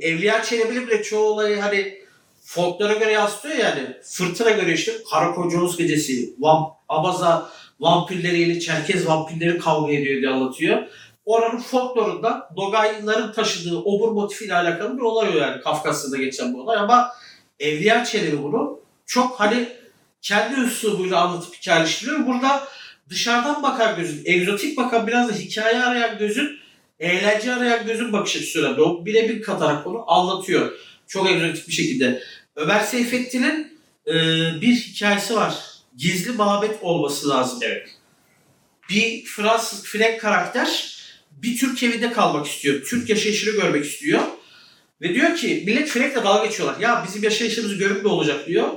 [0.00, 1.98] Evliya Çelebi bile çoğu olayı hani
[2.42, 3.96] folklora göre yansıtıyor yani.
[4.02, 7.50] Fırtına göre işte Karakocaoğuz gecesi, vamp, Abaza
[7.80, 10.82] vampirleriyle Çerkez vampirleri kavga ediyor diye anlatıyor.
[11.28, 16.78] Oranın folklorunda Nogaylıların taşıdığı obur motifiyle alakalı bir olay o yani Kafkasya'da geçen bu olay
[16.78, 17.10] ama
[17.60, 19.68] Evliya Çelebi bunu çok hani
[20.22, 22.26] kendi üslubuyla anlatıp hikayeleştiriyor.
[22.26, 22.68] Burada
[23.08, 26.58] dışarıdan bakan gözün, egzotik bakan biraz da hikaye arayan gözün,
[27.00, 28.80] eğlence arayan gözün bakış açısı önemli.
[28.80, 30.72] O birebir katarak onu anlatıyor.
[31.06, 32.22] Çok egzotik bir şekilde.
[32.56, 34.14] Ömer Seyfettin'in e,
[34.60, 35.54] bir hikayesi var.
[35.96, 37.58] Gizli mabet olması lazım.
[37.62, 37.88] Evet.
[38.90, 40.97] Bir Fransız Frank karakter
[41.42, 42.84] bir Türk evinde kalmak istiyor.
[42.84, 44.20] Türk yaşayışını görmek istiyor.
[45.00, 46.80] Ve diyor ki millet Frank'le dalga geçiyorlar.
[46.80, 48.68] Ya bizim yaşayışımızı görüp ne olacak diyor.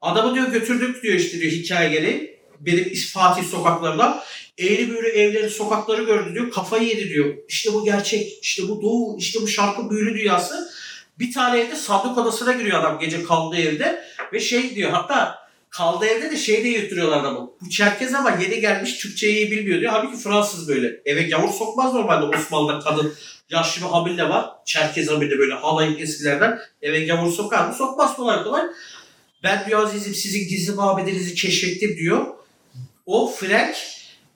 [0.00, 2.38] Adamı diyor götürdük diyor işte diyor hikaye gereği.
[2.60, 4.22] Benim Fatih sokaklarına.
[4.58, 6.50] Eğri böyle evleri sokakları gördü diyor.
[6.50, 7.34] Kafayı yedi diyor.
[7.48, 8.38] İşte bu gerçek.
[8.42, 9.18] işte bu doğu.
[9.18, 10.70] işte bu şarkı büyülü dünyası.
[11.18, 14.04] Bir tane evde sandık odasına giriyor adam gece kaldığı evde.
[14.32, 15.41] Ve şey diyor hatta
[15.72, 17.50] kaldığı evde de şey de yutturuyorlar adamı.
[17.60, 19.92] Bu Çerkez ama yeni gelmiş Türkçeyi bilmiyor diyor.
[19.92, 21.00] Halbuki Fransız böyle.
[21.04, 23.14] Eve gavur sokmaz normalde Osmanlı'da kadın.
[23.50, 24.50] Yaşlı bir hamile var.
[24.66, 26.58] Çerkez hamile böyle halayın eskilerden.
[26.82, 27.74] Eve gavur sokar mı?
[27.74, 28.62] Sokmaz kolay kolay.
[29.42, 32.26] Ben diyor azizim sizin gizli mabedinizi keşfettim diyor.
[33.06, 33.76] O Frank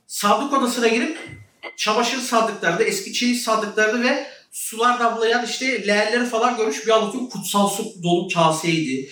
[0.07, 1.19] sandık odasına girip
[1.77, 7.31] çamaşır sandıklarda, eski çeyiz sandıklarda ve sular damlayan işte leğenleri falan görmüş bir anlatıyor.
[7.31, 9.11] Kutsal su dolu kaseydi.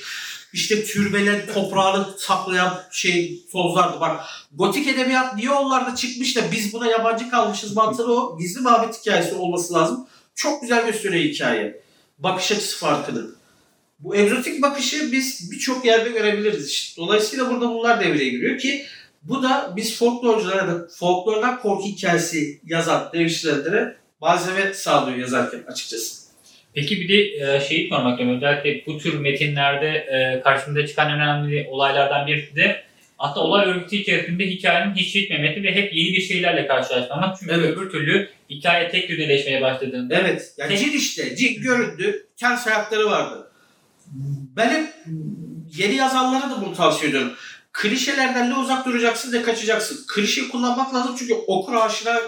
[0.55, 4.01] İşte türbeler toprağını saklayan şey tozlardı.
[4.01, 4.21] Bak
[4.53, 9.35] gotik edebiyat niye onlarda çıkmış da biz buna yabancı kalmışız mantığı o gizli mabet hikayesi
[9.35, 10.07] olması lazım.
[10.35, 11.81] Çok güzel gösteriyor hikaye.
[12.19, 13.27] Bakış açısı farkını.
[13.99, 16.71] Bu egzotik bakışı biz birçok yerde görebiliriz.
[16.71, 17.03] İşte.
[17.03, 18.87] Dolayısıyla burada bunlar devreye giriyor ki
[19.23, 26.24] bu da biz folklorculara da folklordan korku hikayesi yazan devişçilere malzeme sağlıyor yazarken açıkçası.
[26.75, 28.37] Peki bir de e, şeyi sormak istiyorum.
[28.37, 32.83] Özellikle bu tür metinlerde e, karşımıza çıkan önemli olaylardan birisi de
[33.19, 37.37] hatta olay örgüsü içerisinde hikayenin hiç bitmemesi ve hep yeni bir şeylerle karşılaşmak.
[37.41, 37.65] Çünkü Evet.
[37.71, 40.55] öbür türlü hikaye tek düzeleşmeye başladığında Evet.
[40.59, 41.37] Yani Tek- işte.
[41.37, 42.27] Cin göründü.
[42.37, 43.51] Ters hayatları vardı.
[44.57, 44.87] Benim
[45.77, 47.33] yeni yazanlara da bunu tavsiye ediyorum.
[47.73, 49.99] Klişelerden ne uzak duracaksın ne kaçacaksın.
[50.15, 52.21] Klişe kullanmak lazım çünkü okur aşina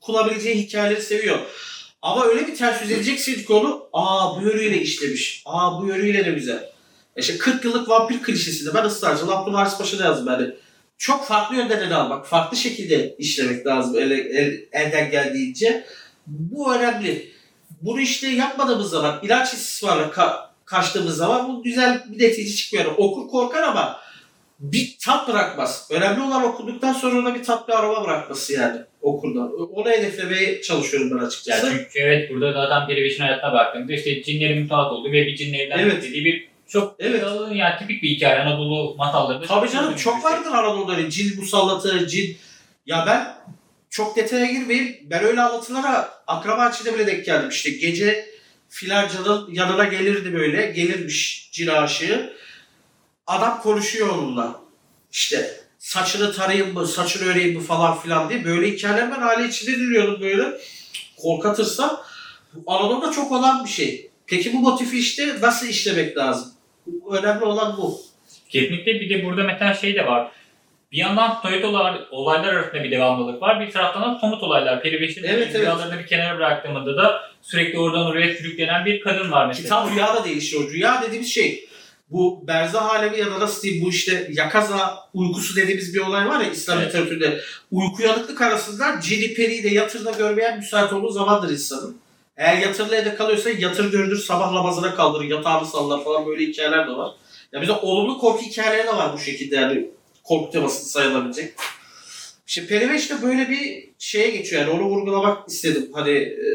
[0.00, 1.38] kullanabileceği hikayeleri seviyor.
[2.06, 5.42] Ama öyle bir ters yüz edeceksin ki onu aa bu yönüyle işlemiş.
[5.46, 6.70] Aa bu yönüyle de güzel.
[7.16, 10.54] E İşte 40 yıllık vampir klişesinde ben ısrarcı Abdullah Haris Paşa'da yazdım yani.
[10.98, 15.86] Çok farklı yönden ele almak, farklı şekilde işlemek lazım ele, el- elden geldiğince.
[16.26, 17.32] Bu önemli.
[17.82, 22.94] Bunu işte yapmadığımız zaman, ilaç istismarla ka- kaçtığımız zaman bu güzel bir netice çıkmıyor.
[22.96, 24.00] Okur korkar ama
[24.60, 25.88] bir tat bırakmaz.
[25.90, 29.52] Önemli olan okuduktan sonra da bir tat bir aroma bırakması yani okurdan.
[29.72, 31.68] Onu hedeflemeye çalışıyorum ben yani açıkçası.
[31.70, 35.92] çünkü evet burada zaten Periviş'in hayatına baktığımda işte cinlerin mutat olduğu ve bir cinle evlenmek
[35.92, 36.02] Evet.
[36.02, 37.24] dediği bir çok Evet.
[37.52, 39.46] yani tipik bir hikaye Anadolu masallarında.
[39.46, 40.30] Tabii canım çok bir şey.
[40.30, 42.36] vardır Anadolu'da cin musallatı, cin.
[42.86, 43.34] Ya ben
[43.90, 44.96] çok detaya girmeyeyim.
[45.02, 47.48] Ben öyle anlatılara akraba içinde bile denk geldim.
[47.48, 48.26] İşte gece
[48.68, 50.66] filancanın yanına gelirdi böyle.
[50.66, 52.32] Gelirmiş cin aşığı.
[53.26, 54.60] Adam konuşuyor onunla.
[55.12, 58.44] İşte saçını tarayayım mı, saçını öreyim mi falan filan diye.
[58.44, 60.60] Böyle hikayeler ben aile içinde dinliyordum böyle.
[61.16, 62.04] Korkatırsa.
[62.66, 64.10] Anadolu'da çok olan bir şey.
[64.26, 66.52] Peki bu motifi işte nasıl işlemek lazım?
[67.10, 68.00] Önemli olan bu.
[68.48, 70.28] Kesinlikle bir de burada mesela şey de var.
[70.92, 73.60] Bir yandan soyut olaylar, olaylar arasında bir devamlılık var.
[73.60, 74.82] Bir taraftan da somut olaylar.
[74.82, 75.60] Peribeş'in Evet, evet.
[75.60, 79.62] rüyalarını bir kenara bıraktığımızda da sürekli oradan oraya sürüklenen bir kadın var mesela.
[79.62, 80.72] Kitap rüya da değişiyor.
[80.72, 81.68] Rüya dediğimiz şey
[82.10, 86.40] bu berzah alemi ya da nasıl diyeyim bu işte yakaza uykusu dediğimiz bir olay var
[86.40, 86.88] ya İslam Evet.
[86.88, 87.40] literatüründe.
[87.70, 91.96] Uyku uyanıklık arasında cini periyi de yatırda görmeyen müsait olduğu zamandır insanın.
[92.36, 96.92] Eğer yatırlı evde kalıyorsa yatır görünür sabah namazına kaldırır yatağını sallar falan böyle hikayeler de
[96.92, 97.12] var.
[97.52, 99.90] Ya bize olumlu korku hikayeleri de var bu şekilde yani
[100.24, 101.54] korku temasını sayılabilecek.
[102.46, 105.88] İşte Periveş de böyle bir şeye geçiyor yani onu vurgulamak istedim.
[105.92, 106.46] Hani e,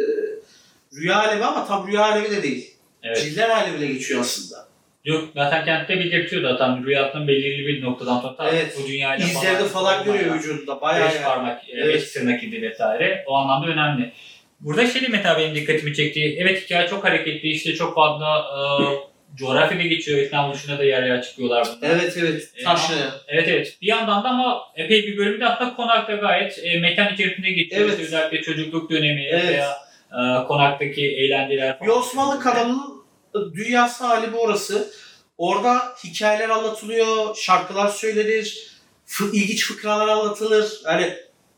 [0.96, 2.74] rüya alemi ama tam rüya alemi de değil.
[3.04, 3.24] Evet.
[3.24, 4.71] Ciller alemine geçiyor aslında.
[5.06, 8.78] Yok zaten kentte belirtiyor zaten rüyasının belirli bir noktadan sonra Evet.
[8.84, 10.82] bu dünyayla İzlerini falan görüyor vücudunda.
[10.82, 11.24] Bayağı Beş yani.
[11.26, 11.96] parmak, e, Evet.
[11.96, 13.24] beş tırnak izi vesaire.
[13.28, 14.12] O anlamda önemli.
[14.60, 16.36] Burada şey de mesela benim dikkatimi çekti.
[16.40, 17.50] Evet hikaye çok hareketli.
[17.50, 18.62] işte çok fazla e,
[19.38, 20.18] coğrafyada geçiyor.
[20.18, 21.96] Vietnam buluşuna da yer yer çıkıyorlar bunlar.
[21.96, 22.50] Evet evet.
[22.58, 22.96] E, Taşlı.
[23.28, 23.78] Evet evet.
[23.82, 27.82] Bir yandan da ama epey bir bölümde aslında konakta gayet e, mekan içerisinde geçiyor.
[27.90, 28.00] Evet.
[28.00, 29.48] Özellikle çocukluk dönemi Evet.
[29.50, 29.72] veya
[30.12, 31.92] e, konaktaki eğlenceler falan.
[31.92, 33.01] Bir Osmanlı kadının
[33.34, 34.92] dünyası hali bu orası.
[35.38, 38.72] Orada hikayeler anlatılıyor, şarkılar söylenir,
[39.34, 40.82] ilginç fıkralar anlatılır.
[40.86, 41.14] Yani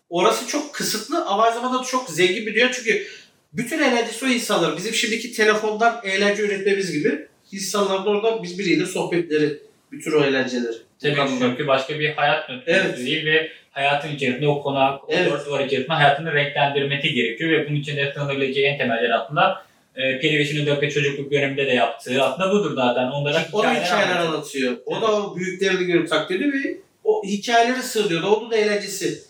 [0.09, 3.07] orası çok kısıtlı ama aynı zamanda çok zengin bir dünya çünkü
[3.53, 4.77] bütün eğlencesi o insanlar.
[4.77, 9.59] Bizim şimdiki telefondan eğlence üretmemiz gibi insanların orada biz biriyle sohbetleri,
[9.91, 10.73] bütün o eğlenceleri.
[11.01, 12.97] Tabii çünkü başka bir hayat Evet.
[12.97, 15.31] değil ve hayatın içerisinde o konak, o Evet.
[15.31, 19.65] dört duvar içerisinde hayatını renklendirmesi gerekiyor ve bunun için de sığınabileceği en temeller aslında
[19.95, 23.11] e, Periveş'in özellikle çocukluk döneminde de yaptığı aslında budur zaten.
[23.11, 24.27] Onlara O da hikayeler anlatıyor.
[24.33, 24.77] anlatıyor.
[24.85, 28.23] O da o büyüklerini görüp taklit ediyor ve o hikayeleri sığınıyor.
[28.23, 29.23] Onun da eğlencesi.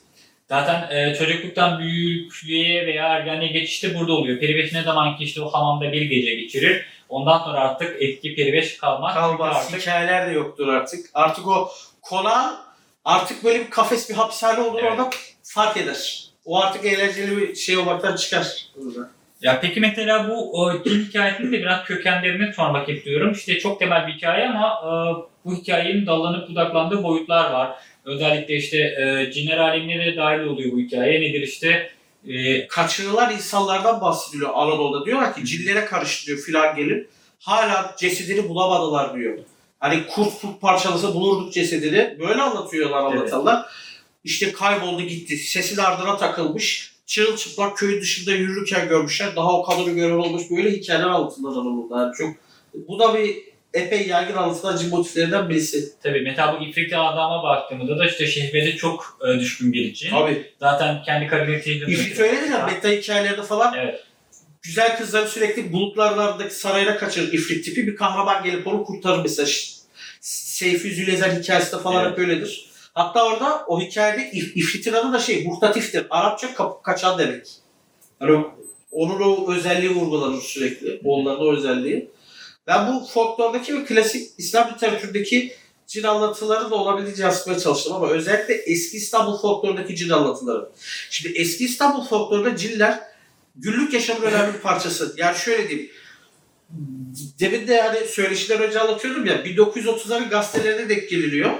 [0.49, 4.39] Zaten e, çocukluktan büyüklüğe veya ergenliğe geçişte burada oluyor.
[4.39, 6.85] Periveş ne zaman ki işte o hamamda bir gece geçirir.
[7.09, 9.13] Ondan sonra artık eski Periveş kalmaz.
[9.15, 9.57] Çünkü Kalmaz.
[9.65, 11.05] artık Hikayeler de yoktur artık.
[11.13, 11.69] Artık o
[12.01, 12.55] konağın
[13.05, 14.91] artık böyle bir kafes bir hapishane olur Evet.
[14.91, 15.09] orada
[15.43, 16.23] fark eder.
[16.45, 18.47] O artık eğlenceli bir şey olmaktan çıkar.
[18.75, 19.09] Burada.
[19.43, 23.31] Ya peki mesela bu o, cin hikayesinin de biraz kökenlerini sormak istiyorum.
[23.35, 24.89] İşte çok temel bir hikaye ama e,
[25.45, 27.77] bu hikayenin dallanıp budaklandığı boyutlar var.
[28.05, 31.21] Özellikle işte e, cinler alemine de dahil oluyor bu hikaye.
[31.21, 31.89] Nedir işte
[32.27, 35.05] e, Kaçırılan insanlardan bahsediliyor Anadolu'da.
[35.05, 39.37] Diyorlar ki cillere karıştırıyor filan gelip hala cesedini bulamadılar diyor.
[39.79, 42.17] Hani kurt kurt parçalasa bulurduk cesedini.
[42.19, 43.19] Böyle anlatıyorlar Evet.
[43.21, 43.65] anlatanlar.
[44.23, 45.37] İşte kayboldu gitti.
[45.37, 46.92] Sesin ardına takılmış.
[47.13, 49.35] Çırılçıplak köyün dışında yürürken görmüşler.
[49.35, 50.43] Daha o kadını gören olmuş.
[50.51, 52.01] Böyle hikayeler anlatılır Anadolu'da.
[52.01, 52.35] Yani çok,
[52.87, 53.35] bu da bir
[53.73, 55.93] epey yaygın anlatılan motiflerinden birisi.
[56.03, 60.09] tabii mesela bu İfriti adama baktığımızda da işte şehvete çok e, düşkün bir cin.
[60.09, 60.51] Tabii.
[60.59, 62.65] Zaten kendi karakteriyle İfrit öyledir ya.
[62.65, 63.73] Meta hikayelerde falan.
[63.77, 64.03] Evet.
[64.61, 67.87] Güzel kızları sürekli bulutlarlardaki sarayına kaçırır ifrit tipi.
[67.87, 69.47] Bir kahraman gelip onu kurtarır mesela.
[70.21, 72.11] Seyfi Zülezer hikayesinde falan Evet.
[72.11, 72.72] hep öyledir.
[72.93, 76.07] Hatta orada o hikayede if- ifritin adı da şey muhtatiftir.
[76.09, 77.47] Arapça kapı kaçan demek.
[78.21, 78.51] O-
[78.91, 81.01] onun o özelliği vurgulanır sürekli.
[81.03, 82.09] Onların o özelliği.
[82.67, 85.53] Ben bu folklordaki ve klasik İslam literatüründeki
[85.87, 90.69] cin anlatıları da olabildiğince yansıtmaya çalıştım ama özellikle eski İstanbul folklorundaki cin anlatıları.
[91.09, 92.99] Şimdi eski İstanbul folklorunda cinler
[93.55, 95.13] günlük yaşamın önemli bir parçası.
[95.17, 95.91] Yani şöyle diyeyim.
[97.39, 101.51] Demin de yani söyleşiler önce anlatıyordum ya 1930'ların gazetelerine denk geliniyor.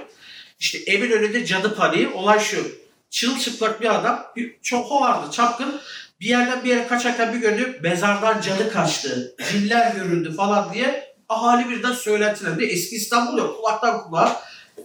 [0.64, 2.08] İşte evin önünde cadı paniği.
[2.08, 2.68] Olay şu.
[3.10, 4.26] Çırılçıplak bir adam.
[4.36, 5.82] Bir, çok vardı çapkın.
[6.20, 7.80] Bir yerden bir yere kaçarken bir gördü.
[7.84, 9.36] Mezardan cadı kaçtı.
[9.52, 11.16] Cinler göründü falan diye.
[11.30, 12.58] Ahali birden söylentiler.
[12.58, 13.58] Bir de eski İstanbul yok.
[13.58, 14.42] Kulaktan kulağa.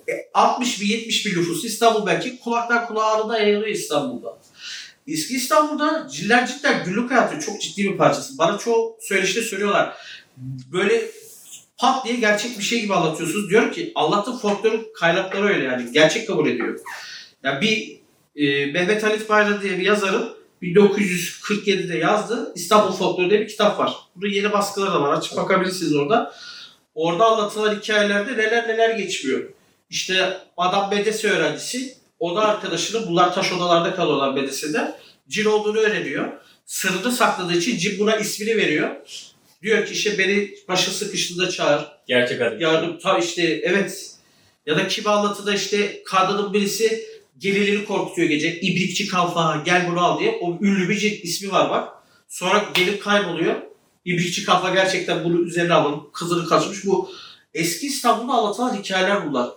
[0.08, 2.40] E, 60 bin 70 bin nüfus İstanbul belki.
[2.40, 4.38] Kulaktan kulağa anında yayılıyor İstanbul'da.
[5.08, 8.38] Eski İstanbul'da ciller cidden günlük hayatın çok ciddi bir parçası.
[8.38, 9.96] Bana çoğu söyleşte söylüyorlar.
[10.72, 11.10] Böyle
[11.78, 13.50] pat diye gerçek bir şey gibi anlatıyorsunuz.
[13.50, 15.92] Diyorum ki Allah'tan folklorun kaynakları öyle yani.
[15.92, 16.80] Gerçek kabul ediyor.
[17.42, 17.98] Yani bir
[18.36, 23.92] e, Mehmet Halit Bayram diye bir yazarın 1947'de yazdığı İstanbul Folkloru diye bir kitap var.
[24.16, 25.12] Burada yeni baskıları da var.
[25.12, 26.34] Açıp bakabilirsiniz orada.
[26.94, 29.40] Orada anlatılan hikayelerde neler neler geçmiyor.
[29.90, 31.94] İşte adam medrese öğrencisi.
[32.18, 34.94] Oda arkadaşını bunlar taş odalarda kalıyorlar medresede.
[35.28, 36.32] Cin olduğunu öğreniyor.
[36.66, 38.96] Sırrını sakladığı için cin buna ismini veriyor.
[39.62, 41.84] Diyor ki işte beni başı sıkıştığında çağır.
[42.06, 42.62] Gerçek adı.
[42.62, 44.10] Yardım ta işte evet.
[44.66, 47.04] Ya da kimi anlatıda işte kadının birisi
[47.38, 48.60] gelirleri korkutuyor gece.
[48.60, 50.38] İbrikçi kalfa gel bunu al diye.
[50.40, 51.88] O ünlü bir ismi var bak.
[52.28, 53.54] Sonra gelip kayboluyor.
[54.04, 56.02] İbrikçi kalfa gerçekten bunu üzerine alın.
[56.12, 56.86] Kızını kaçmış.
[56.86, 57.10] Bu
[57.54, 59.50] eski İstanbul'da anlatılan hikayeler bunlar.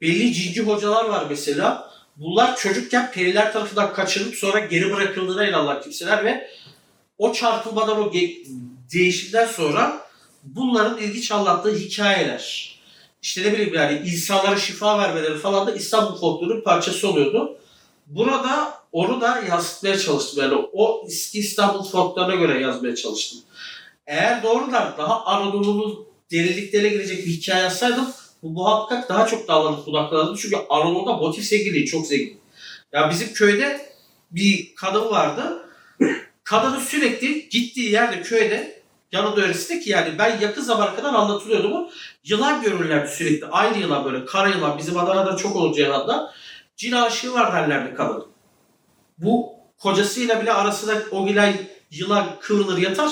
[0.00, 1.94] Belli cinci hocalar var mesela.
[2.16, 6.50] Bunlar çocukken periler tarafından kaçırılıp sonra geri bırakıldığına inanırlar kimseler ve
[7.18, 8.46] o çarpılmadan o ge-
[8.94, 10.06] değişimden sonra
[10.42, 12.74] bunların ilginç anlattığı hikayeler.
[13.22, 17.58] İşte ne bileyim yani insanlara şifa vermeleri falan da İstanbul folklorunun parçası oluyordu.
[18.06, 20.44] Burada onu da yansıtmaya çalıştım.
[20.44, 23.40] Yani o eski İstanbul folkloruna göre yazmaya çalıştım.
[24.06, 28.06] Eğer doğrudan daha Anadolu'nun derinliklerine girecek bir hikaye yazsaydım
[28.42, 30.38] bu muhakkak daha çok dallanıp budaklanırdı.
[30.38, 32.40] Çünkü Anadolu'da motif zenginliği çok zengin.
[32.92, 33.80] Ya bizim köyde
[34.30, 35.66] bir kadın vardı.
[36.44, 38.82] Kadının sürekli gittiği yerde köyde
[39.14, 41.90] yanında öylesi ki yani ben yakın zamana kadar anlatılıyordu bu.
[42.24, 43.46] Yılan görürlerdi sürekli.
[43.46, 44.78] Aynı yılan böyle kara yılan.
[44.78, 46.32] Bizim Adana'da çok olur Ceyhan'da.
[46.76, 48.26] Cin aşığı var derlerdi kadın.
[49.18, 51.54] Bu kocasıyla bile arasında o gelen
[51.90, 53.10] yılan kıvrılır yatar.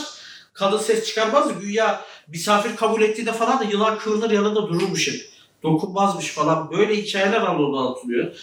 [0.53, 5.33] kadın ses çıkarmaz güya misafir kabul ettiğinde falan da yılan kıvırır yanında dururmuş hep.
[5.63, 6.71] Dokunmazmış falan.
[6.71, 8.37] Böyle hikayeler anlatılıyor.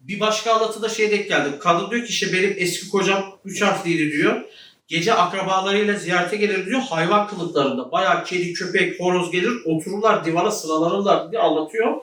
[0.00, 1.52] Bir başka anlatıda şey denk geldim.
[1.60, 4.42] Kadın diyor ki işte benim eski kocam üç harfliydi diyor.
[4.90, 6.80] Gece akrabalarıyla ziyarete gelir diyor.
[6.80, 7.92] Hayvan kılıklarında.
[7.92, 9.52] Bayağı kedi, köpek, horoz gelir.
[9.64, 11.96] Otururlar divana sıralanırlar diye anlatıyor.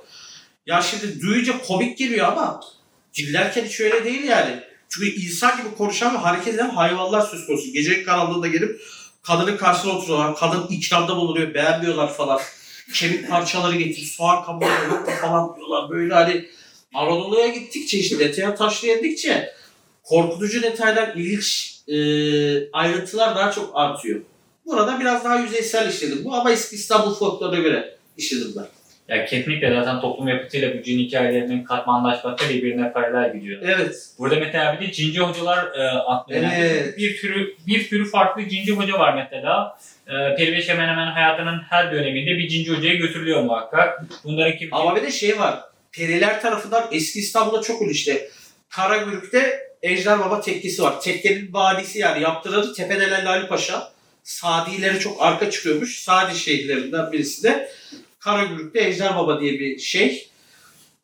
[0.66, 2.62] Ya şimdi duyunca komik geliyor ama
[3.18, 4.60] dillerken hiç öyle değil yani.
[4.90, 7.74] Çünkü insan gibi konuşan ve hareket eden hayvanlar söz konusu.
[7.74, 8.82] Gece karanlığında gelip
[9.24, 10.36] kadının karşısına oturuyorlar.
[10.36, 11.54] Kadın ikramda bulunuyor.
[11.54, 12.40] Beğenmiyorlar falan.
[12.94, 14.66] Kemik parçaları getir, soğan kabuğu
[15.22, 15.90] falan diyorlar.
[15.90, 16.46] Böyle hani
[16.94, 19.54] Anadolu'ya gittikçe işte detaya taşlayabildikçe
[20.04, 21.98] korkutucu detaylar, ilginç e,
[22.72, 24.22] ayrıntılar daha çok artıyor.
[24.66, 28.66] Burada biraz daha yüzeysel işledim bu ama eski İstanbul folkloruna göre işledim ben.
[29.08, 33.62] Ya kesinlikle zaten toplum yapıtıyla bu cin hikayelerinin katmanlaşması birbirine paralel gidiyor.
[33.64, 33.96] Evet.
[34.20, 36.54] Burada mesela bir de cinci hocalar e, geldi.
[36.58, 36.98] Evet.
[36.98, 39.78] Bir sürü bir sürü farklı cinci hoca var mesela.
[40.08, 44.04] E, Periveş hemen hemen hayatının her döneminde bir cinci hocaya götürülüyor muhakkak.
[44.24, 44.74] Bunların kim?
[44.74, 45.60] Ama bir de şey var.
[45.92, 48.30] Periler tarafından eski İstanbul'da çok ünlü işte.
[48.70, 51.02] Karagümrük'te Ejder Baba tekkesi var.
[51.02, 53.92] Tekkenin vadisi yani yaptıranı Tepedelen Lali Paşa.
[54.24, 56.00] Sadileri çok arka çıkıyormuş.
[56.00, 57.72] Sadi şeyhlerinden birisi de
[58.20, 60.30] Karagümrük'te Ejder Baba diye bir şey.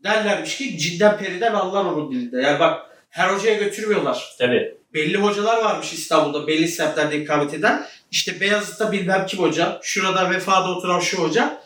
[0.04, 2.42] Derlermiş ki cinden periden anlar onun dilinde.
[2.42, 4.36] Yani bak her hocaya götürmüyorlar.
[4.40, 4.76] Tabii.
[4.94, 7.86] Belli hocalar varmış İstanbul'da belli semtlerde ikamet eden.
[8.12, 11.62] İşte Beyazıt'ta bilmem kim hoca, şurada vefada oturan şu hoca.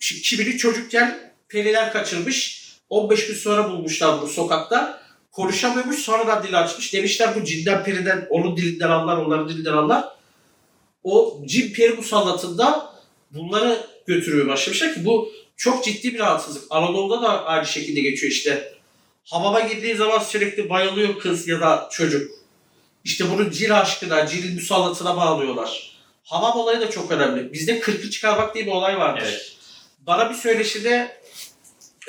[0.00, 2.62] Şimdi kimini çocukken periler kaçırmış.
[2.90, 5.01] 15 gün sonra bulmuşlar bunu sokakta.
[5.32, 6.92] Konuşamıyormuş sonradan dili açmış.
[6.92, 10.04] Demişler bu cinden periden onun dilinden anlar, onların dilinden anlar.
[11.04, 12.92] O cin peri musallatında
[13.30, 16.64] bunları götürüyor başlamışlar ki bu çok ciddi bir rahatsızlık.
[16.70, 18.74] Anadolu'da da aynı şekilde geçiyor işte.
[19.24, 22.30] Hamama girdiği zaman sürekli bayılıyor kız ya da çocuk.
[23.04, 25.96] İşte bunu cin aşkına, cinin musallatına bağlıyorlar.
[26.24, 27.52] Hamam olayı da çok önemli.
[27.52, 29.26] Bizde kırkı çıkarmak diye bir olay vardır.
[29.26, 29.56] Evet.
[30.06, 31.20] Bana bir söyleşide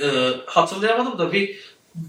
[0.01, 0.07] e,
[0.45, 1.59] hatırlayamadım da bir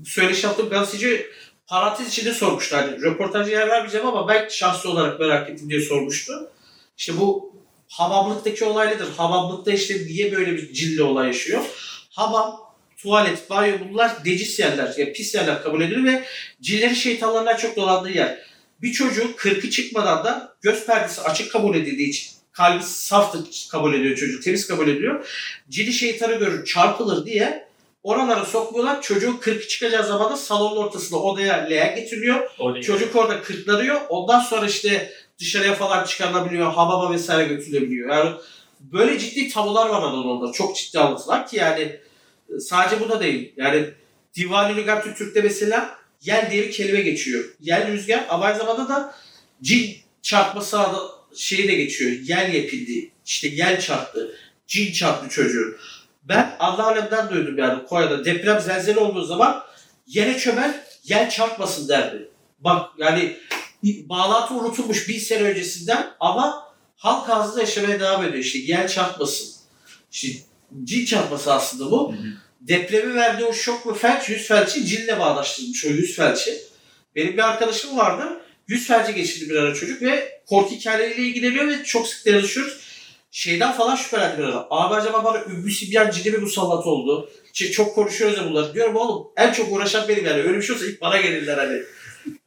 [0.06, 1.26] söyleşi yaptığım gazeteci
[1.66, 2.76] parantez içinde sormuştu.
[2.76, 6.50] Hani röportajı yer vermeyeceğim ama ben şahsi olarak merak ettim diye sormuştu.
[6.98, 7.54] İşte bu
[7.88, 9.08] hamamlıktaki olaylıdır.
[9.16, 11.64] Hamamlıkta işte niye böyle bir cilli olay yaşıyor?
[12.10, 12.60] Hamam,
[12.96, 14.94] tuvalet, banyo bunlar decis yerler.
[14.98, 16.24] Yani pis yerler kabul edilir ve
[16.60, 18.38] cinlerin şeytanlarından çok dolandığı yer.
[18.82, 24.16] Bir çocuğun kırkı çıkmadan da göz perdesi açık kabul edildiği için kalbi saftır kabul ediyor
[24.16, 25.26] çocuk, temiz kabul ediyor.
[25.68, 27.68] Cini şeytanı görür, çarpılır diye
[28.04, 29.02] oralara sokmuyorlar.
[29.02, 32.50] Çocuğun kırkı çıkacağı zaman da salonun ortasında odaya leğen getiriliyor.
[32.82, 34.00] Çocuk orada kırklanıyor.
[34.08, 38.10] Ondan sonra işte dışarıya falan çıkarılabiliyor, hamama vesaire götürülebiliyor.
[38.10, 38.30] Yani
[38.80, 40.52] böyle ciddi tabular var Anadolu'da.
[40.52, 42.00] Çok ciddi anlatılar ki yani
[42.56, 43.52] e, sadece bu da değil.
[43.56, 43.90] Yani
[44.36, 47.44] Divani Lügatü Türk'te mesela yel diye bir kelime geçiyor.
[47.60, 49.14] Yel rüzgar ama aynı zamanda da
[49.62, 50.98] cin çarpması adı
[51.36, 52.10] şeyi de geçiyor.
[52.10, 53.10] Yel yepildi.
[53.26, 54.36] İşte yel çarptı.
[54.66, 55.76] Cin çarptı çocuğu.
[56.24, 59.64] Ben Allah alemden duydum yani Konya'da deprem zelzele olduğu zaman
[60.06, 62.28] yere çömel yel çarpmasın derdi.
[62.58, 63.36] Bak yani
[63.84, 68.44] bağlantı unutulmuş bin sene öncesinden ama halk ağzında yaşamaya devam ediyor.
[68.44, 69.48] İşte yel çarpmasın.
[70.12, 70.28] İşte
[70.84, 72.12] cin çarpması aslında bu.
[72.12, 72.26] Hı hı.
[72.60, 76.60] Depremi verdiği o şok ve felç yüz felçi cinle bağdaştırmış o yüz felçi.
[77.16, 78.40] Benim bir arkadaşım vardı.
[78.68, 82.78] Yüz felci geçirdi bir ara çocuk ve korku hikayeleriyle ilgileniyor ve çok sık yazışıyoruz.
[83.34, 84.66] Şeyden falan şüphelendi bir ara.
[84.70, 87.30] Abi acaba bana Ümmü Sibyan cini mi musallat oldu?
[87.54, 88.74] İşte çok konuşuyoruz ya bunları.
[88.74, 90.42] Diyorum oğlum en çok uğraşan benim yani.
[90.42, 91.82] Öyle bir şey olsa ilk bana gelirler hani.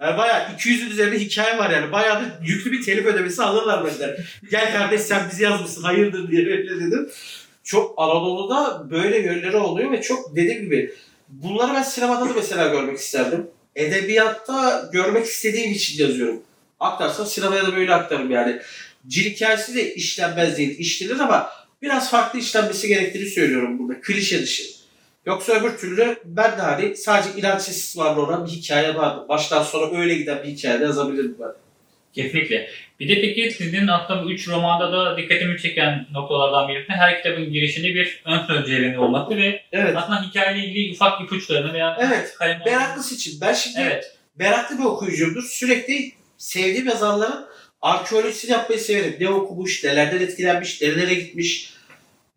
[0.01, 1.91] Yani bayağı 200'ün üzerinde hikaye var yani.
[1.91, 4.17] Bayağı da yüklü bir telif ödemesi alırlar benden.
[4.51, 7.09] Gel kardeş sen bizi yazmışsın hayırdır diye öyle dedim.
[7.63, 10.93] Çok Anadolu'da böyle yönleri oluyor ve çok dediğim gibi
[11.29, 13.47] bunları ben sinemada da mesela görmek isterdim.
[13.75, 16.41] Edebiyatta görmek istediğim için yazıyorum.
[16.79, 18.61] Aktarsam sinemaya da böyle aktarım yani.
[19.11, 21.49] Hikayesi de işlenmez değil, işlenir ama
[21.81, 24.01] biraz farklı işlenmesi gerektiğini söylüyorum burada.
[24.01, 24.63] Klişe dışı.
[25.25, 29.25] Yoksa öbür türlü ben de hani sadece inanç var olan bir hikaye vardı.
[29.29, 31.51] Baştan sona öyle giden bir hikaye yazabilirim ben.
[32.13, 32.69] Kesinlikle.
[32.99, 37.51] Bir de peki sizin aslında bu üç romanda da dikkatimi çeken noktalardan birisi her kitabın
[37.51, 39.97] girişinde bir ön söz yerinde olması ve Evet.
[39.97, 42.35] aslında hikayeyle ilgili ufak ipuçlarını veya Evet.
[42.65, 43.41] Meraklısı için.
[43.41, 44.17] Ben şimdi Evet.
[44.39, 45.43] meraklı bir okuyucumdur.
[45.43, 47.45] Sürekli sevdiğim yazarların
[47.81, 49.17] arkeolojisini yapmayı severim.
[49.19, 51.73] Ne okumuş, nelerden etkilenmiş, nerelere gitmiş.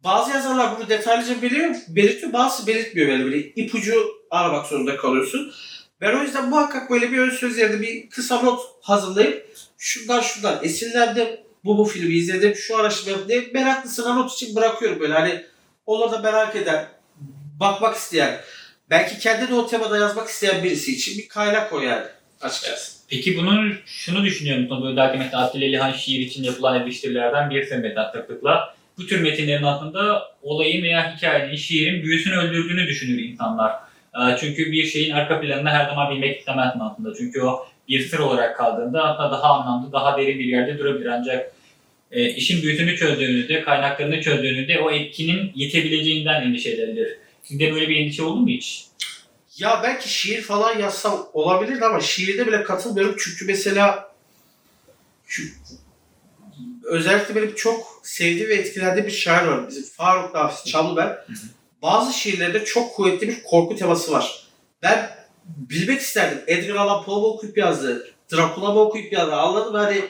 [0.04, 3.38] Bazı yazarlar bunu detaylıca biliyor, belirtiyor, bazısı belirtmiyor böyle böyle.
[3.38, 3.94] ipucu
[4.30, 5.52] aramak zorunda kalıyorsun.
[6.00, 10.64] Ben o yüzden muhakkak böyle bir ön söz yerine bir kısa not hazırlayıp şundan şundan
[10.64, 11.28] esinlendim,
[11.64, 15.46] bu bu filmi izledim, şu araştırma yaptım diye meraklısına not için bırakıyorum böyle hani
[15.86, 16.88] onlar da merak eden,
[17.60, 18.40] bakmak isteyen,
[18.90, 22.06] belki kendi de o temada yazmak isteyen birisi için bir kaynak o yani
[22.40, 22.99] açıkçası.
[23.10, 24.82] Peki bunun şunu düşünüyor musun?
[24.82, 28.74] Böyle belki mesela Atilla İlhan şiir için yapılan eleştirilerden birisi Metat Taklık'la.
[28.98, 33.72] Bu tür metinlerin altında olayın veya hikayenin, şiirin büyüsünü öldürdüğünü düşünür insanlar.
[34.14, 37.14] Ee, Çünkü bir şeyin arka planını her zaman bilmek istemezsin aslında.
[37.18, 41.06] Çünkü o bir sır olarak kaldığında hatta daha anlamlı, daha derin bir yerde durabilir.
[41.06, 41.52] Ancak
[42.12, 47.08] e, işin büyüsünü çözdüğünüzde, kaynaklarını çözdüğünüzde o etkinin yetebileceğinden endişe edilir.
[47.42, 48.89] Sizde böyle bir endişe oldu mu hiç?
[49.60, 54.12] Ya belki şiir falan yazsam olabilirdi ama şiirde bile katılmıyorum çünkü mesela
[55.26, 55.42] şu,
[56.84, 59.68] özellikle benim çok sevdiğim ve etkilendiğim bir şair var.
[59.68, 61.24] Bizim Faruk Nafiz Çamlıbel.
[61.82, 64.48] Bazı şiirlerinde çok kuvvetli bir korku teması var.
[64.82, 65.10] Ben
[65.44, 66.42] bilmek isterdim.
[66.46, 68.14] Edgar Allan Poe okuyup yazdı?
[68.32, 69.34] Dracula mı okuyup yazdı?
[69.34, 69.78] Anladın mı?
[69.78, 70.04] Hani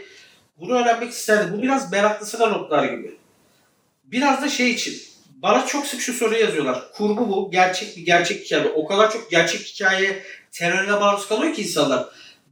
[0.61, 1.59] bunu öğrenmek isterdim.
[1.59, 3.17] Bu biraz meraklısına notlar gibi.
[4.05, 5.10] Biraz da şey için.
[5.43, 6.93] Bana çok sık şu soruyu yazıyorlar.
[6.93, 7.51] Kurgu bu.
[7.51, 8.73] Gerçek bir gerçek hikaye.
[8.75, 10.23] O kadar çok gerçek hikaye
[10.53, 12.07] terörüne maruz kalıyor ki insanlar.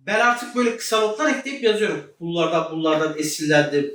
[0.06, 2.14] Ben artık böyle kısa notlar ekleyip yazıyorum.
[2.20, 3.94] Bunlardan bunlardan esinlendim.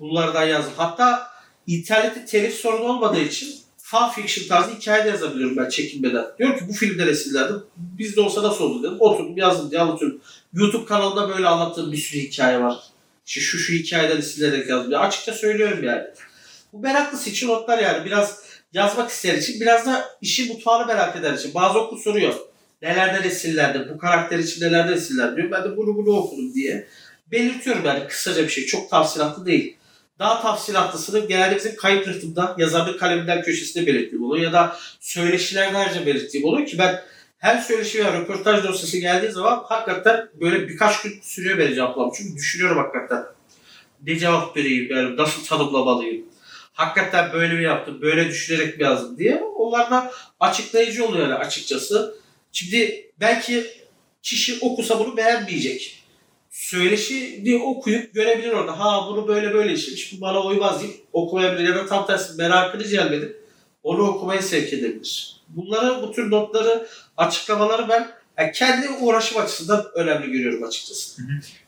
[0.00, 0.72] Bunlardan yazdım.
[0.76, 1.30] Hatta
[1.66, 6.24] internette telif sorunu olmadığı için fan fiction tarzı hikaye de yazabiliyorum ben çekinmeden.
[6.38, 7.62] Diyorum ki bu filmden esinlendim.
[7.76, 8.96] Bizde olsa nasıl olur dedim.
[9.00, 10.20] Oturdum yazdım diye anlatıyorum.
[10.52, 12.78] YouTube kanalında böyle anlattığım bir sürü hikaye var.
[13.26, 14.92] İşte şu şu hikayeden esinlenerek yazdım.
[14.92, 16.04] Ya açıkça söylüyorum yani.
[16.72, 18.04] Bu meraklısı için notlar yani.
[18.04, 18.42] Biraz
[18.72, 21.54] yazmak isteyen için, biraz da işin mutfağını merak eden için.
[21.54, 22.34] Bazı okul soruyor.
[22.82, 25.50] Nelerden esinlendi, bu karakter için nelerden esinlendi diyor.
[25.50, 26.86] Ben de bunu bunu okudum diye.
[27.32, 28.66] Belirtiyorum yani kısaca bir şey.
[28.66, 29.76] Çok tafsilatlı değil.
[30.18, 34.44] Daha tafsilatlısını genelde bizim kayıp rıhtımda yazarlık kaleminden köşesinde belirttiğim oluyor.
[34.44, 37.02] Ya da söyleşilerden belirttiğim oluyor ki ben
[37.38, 42.12] her söyleşi veya röportaj dosyası geldiği zaman hakikaten böyle birkaç gün sürüyor beni cevaplamam.
[42.16, 43.24] Çünkü düşünüyorum hakikaten.
[44.06, 46.24] Ne cevap vereyim yani nasıl tanımlamalıyım.
[46.78, 49.42] Hakikaten böyle mi yaptım, böyle düşünerek mi yazdım diye.
[49.56, 52.18] Onlar da açıklayıcı oluyor yani açıkçası.
[52.52, 53.66] Şimdi belki
[54.22, 56.02] kişi okusa bunu beğenmeyecek.
[56.50, 58.78] Söyleşi okuyup görebilir orada.
[58.78, 61.68] Ha bunu böyle böyle işlemiş, bu bana uymaz deyip okumayabilir.
[61.68, 63.44] Ya da tam tersi merakını celbedip
[63.82, 65.36] onu okumaya sevk edebilir.
[65.48, 71.22] Bunları, bu tür notları, açıklamaları ben yani kendi uğraşım açısından önemli görüyorum açıkçası.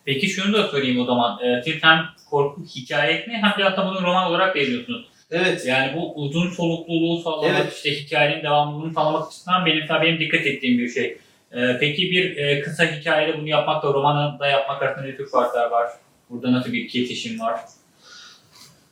[0.05, 1.39] Peki şunu da sorayım o zaman.
[1.45, 1.99] Ee, siz hem
[2.31, 5.07] korku hikayesini hem de hatta bunu roman olarak veriyorsunuz.
[5.31, 5.67] Evet.
[5.67, 7.73] Yani bu uzun solukluluğu sağlamak, Evet.
[7.77, 11.19] işte hikayenin devamlılığını sağlamak açısından benim tabii benim dikkat ettiğim bir şey.
[11.53, 15.71] Ee, peki bir e, kısa hikayede bunu yapmakla romanı da yapmak arasında ne tür farklar
[15.71, 15.91] var?
[16.31, 17.61] Burada nasıl bir kesişim var?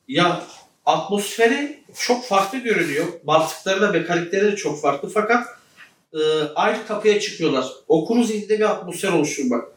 [0.09, 0.43] Ya
[0.87, 3.07] atmosferi çok farklı görünüyor.
[3.25, 5.47] Mantıkları da mekanikleri de çok farklı fakat
[6.15, 6.19] e,
[6.55, 7.67] aynı kapıya çıkıyorlar.
[7.89, 9.69] Okurun zihninde bir atmosfer oluşturmak.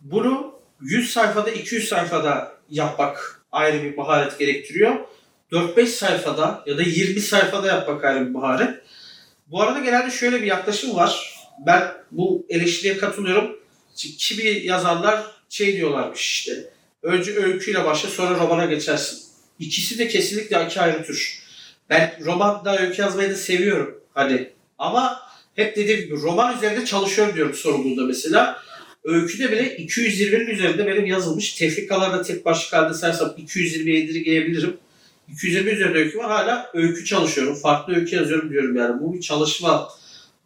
[0.00, 4.96] Bunu 100 sayfada 200 sayfada yapmak ayrı bir maharet gerektiriyor.
[5.52, 8.70] 4-5 sayfada ya da 20 sayfada yapmak ayrı bir maharet.
[9.46, 11.40] Bu arada genelde şöyle bir yaklaşım var.
[11.66, 13.56] Ben bu eleştiriye katılıyorum.
[13.96, 16.70] Kimi yazarlar şey diyorlarmış işte.
[17.02, 19.18] Önce öyküyle başla sonra romana geçersin.
[19.58, 21.44] İkisi de kesinlikle iki ayrı tür.
[21.90, 24.00] Ben romanda öykü yazmayı da seviyorum.
[24.14, 25.22] Hani ama
[25.54, 28.64] hep dediğim gibi roman üzerinde çalışıyorum diyorum sorumluluğunda mesela.
[29.04, 31.54] Öyküde bile 220'nin üzerinde benim yazılmış.
[31.54, 34.76] Tefrikalarda tek başlık halde saysam 220'ye indirgeyebilirim.
[35.28, 36.30] 220 üzerinde öykü var.
[36.30, 37.54] Hala öykü çalışıyorum.
[37.54, 39.00] Farklı öykü yazıyorum diyorum yani.
[39.00, 39.88] Bu bir çalışma.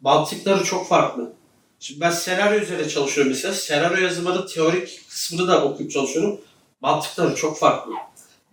[0.01, 1.33] Mantıkları çok farklı.
[1.79, 3.53] Şimdi ben senaryo üzerine çalışıyorum mesela.
[3.53, 6.41] Senaryo yazımının teorik kısmını da okuyup çalışıyorum.
[6.81, 7.91] Mantıkları çok farklı.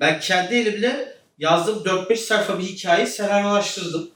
[0.01, 4.11] Ben kendi elimle yazdığım 4-5 sayfa bir hikayeyi senaryolaştırdım.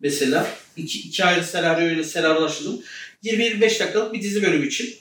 [0.00, 0.46] Mesela
[0.76, 2.80] iki, iki ayrı senaryoyla senaryolaştırdım.
[3.24, 4.94] 20-25 dakikalık bir dizi bölümü için.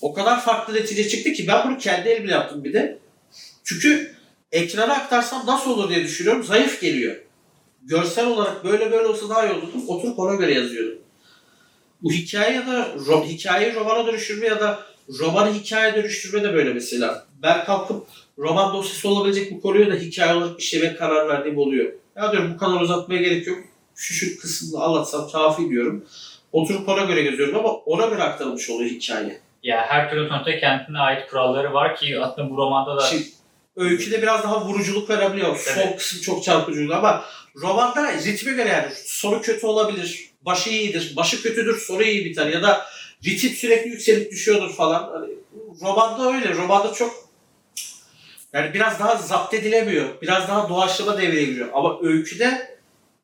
[0.00, 2.98] O kadar farklı netice çıktı ki ben bunu kendi elimle yaptım bir de.
[3.64, 4.14] Çünkü
[4.52, 6.44] ekrana aktarsam nasıl olur diye düşünüyorum.
[6.44, 7.16] Zayıf geliyor.
[7.82, 9.72] Görsel olarak böyle böyle olsa daha iyi olurdu.
[9.88, 10.98] Oturup ona göre yazıyordum.
[12.02, 14.86] Bu hikaye ya da ro- hikayeyi romana dönüştürme ya da
[15.18, 17.26] romanı hikaye dönüştürme de böyle mesela.
[17.42, 18.06] Ben kalkıp
[18.38, 21.92] roman dosyası olabilecek bu konuyu da hikaye olarak işlemeye karar verdiğim oluyor.
[22.16, 23.58] Ya diyorum bu kadar uzatmaya gerek yok.
[23.96, 26.04] Şu şu kısmını anlatsam kafi diyorum.
[26.52, 29.40] Oturup ona göre yazıyorum ama ona göre aktarılmış oluyor hikaye.
[29.62, 33.24] Ya her türlü sonuçta kendine ait kuralları var ki aslında bu romanda da Şimdi
[33.76, 35.56] öyküde biraz daha vuruculuk verebiliyor.
[35.56, 35.96] Son Evet.
[35.98, 37.24] kısım çok çarpıcı ama
[37.56, 40.30] romanda ritme göre yani sonu kötü olabilir.
[40.42, 41.12] Başı iyidir.
[41.16, 41.80] Başı kötüdür.
[41.80, 42.46] Sonu iyi biter.
[42.46, 42.86] Ya da
[43.24, 45.10] ritim sürekli yükselip düşüyordur falan.
[45.12, 45.32] Hani
[45.82, 46.54] romanda öyle.
[46.54, 47.28] Romanda çok
[48.52, 50.08] yani biraz daha zapt edilemiyor.
[50.22, 51.68] Biraz daha doğaçlama devreye giriyor.
[51.72, 52.73] Ama öyküde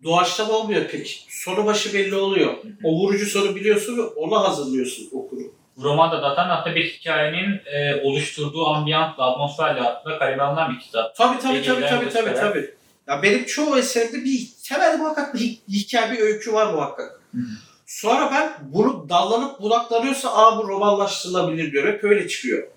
[0.04, 1.26] doğaçlama olmuyor pek.
[1.28, 2.54] Sonu başı belli oluyor.
[2.84, 5.40] O vurucu sonu biliyorsun ve ona hazırlıyorsun okuru.
[5.76, 11.16] bu romanda zaten aslında bir hikayenin e, oluşturduğu ambiyansla, atmosferle aslında kaleme bir kitap.
[11.16, 12.74] Tabii tabii tabii tabii tabii tabii.
[13.08, 17.20] Ya benim çoğu eserimde bir temel muhakkak bir hi- hikaye, bir öykü var muhakkak.
[17.34, 17.38] Hı.
[17.86, 21.88] Sonra ben bunu dallanıp budaklanıyorsa aa bu romanlaştırılabilir diyor.
[21.88, 22.68] Hep öyle çıkıyor.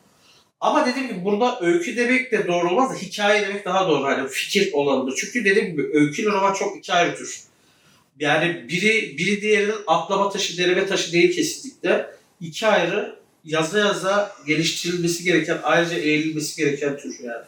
[0.63, 4.03] Ama dediğim gibi burada öykü demek de doğru olmaz da hikaye demek daha doğru.
[4.03, 5.15] Hani fikir olanıdır.
[5.17, 7.39] Çünkü dediğim gibi öyküyle roman çok iki ayrı tür.
[8.19, 12.07] Yani biri biri diğerinin atlama taşı, derime taşı değil kesinlikle.
[12.41, 17.45] İki ayrı yaza yaza geliştirilmesi gereken, ayrıca eğilinmesi gereken tür yani.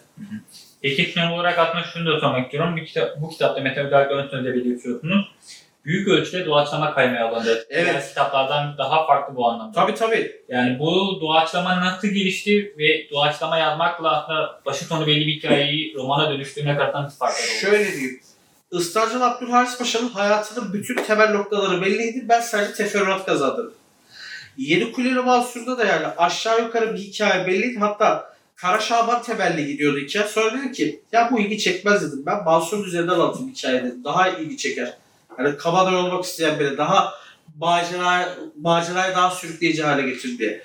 [0.82, 2.76] Peki son olarak aslında şunu da sormak istiyorum.
[2.80, 5.26] Bu, kitap, bu kitapta metodolojik ön sözde belirtiyorsunuz.
[5.86, 7.66] Büyük ölçüde doğaçlama kaymaya alındı.
[7.70, 7.84] Evet.
[7.84, 9.72] Diğer kitaplardan daha farklı bu anlamda.
[9.72, 10.42] Tabii tabii.
[10.48, 16.30] Yani bu doğaçlama nasıl gelişti ve doğaçlama yazmakla aslında başı sonu belli bir hikayeyi romana
[16.30, 17.60] dönüştürmek arasında farklar oldu?
[17.60, 18.20] Şöyle diyeyim.
[18.72, 22.24] Istarcıl Abdülharis Paşa'nın hayatının bütün temel noktaları belliydi.
[22.28, 23.74] Ben sadece teferruat kazandım.
[24.56, 27.78] Yeni Kuleli Mansur'da da yani aşağı yukarı bir hikaye belliydi.
[27.78, 30.28] Hatta Kara Şaban temelli gidiyordu hikaye.
[30.28, 32.22] Sonra dedim ki ya bu ilgi çekmez dedim.
[32.26, 34.04] Ben Mansur üzerinden anlatayım hikaye dedim.
[34.04, 34.94] Daha ilgi çeker.
[35.38, 37.14] Yani kabadayı olmak isteyen biri daha
[37.58, 40.62] macera, macerayı daha sürükleyici hale getir diye.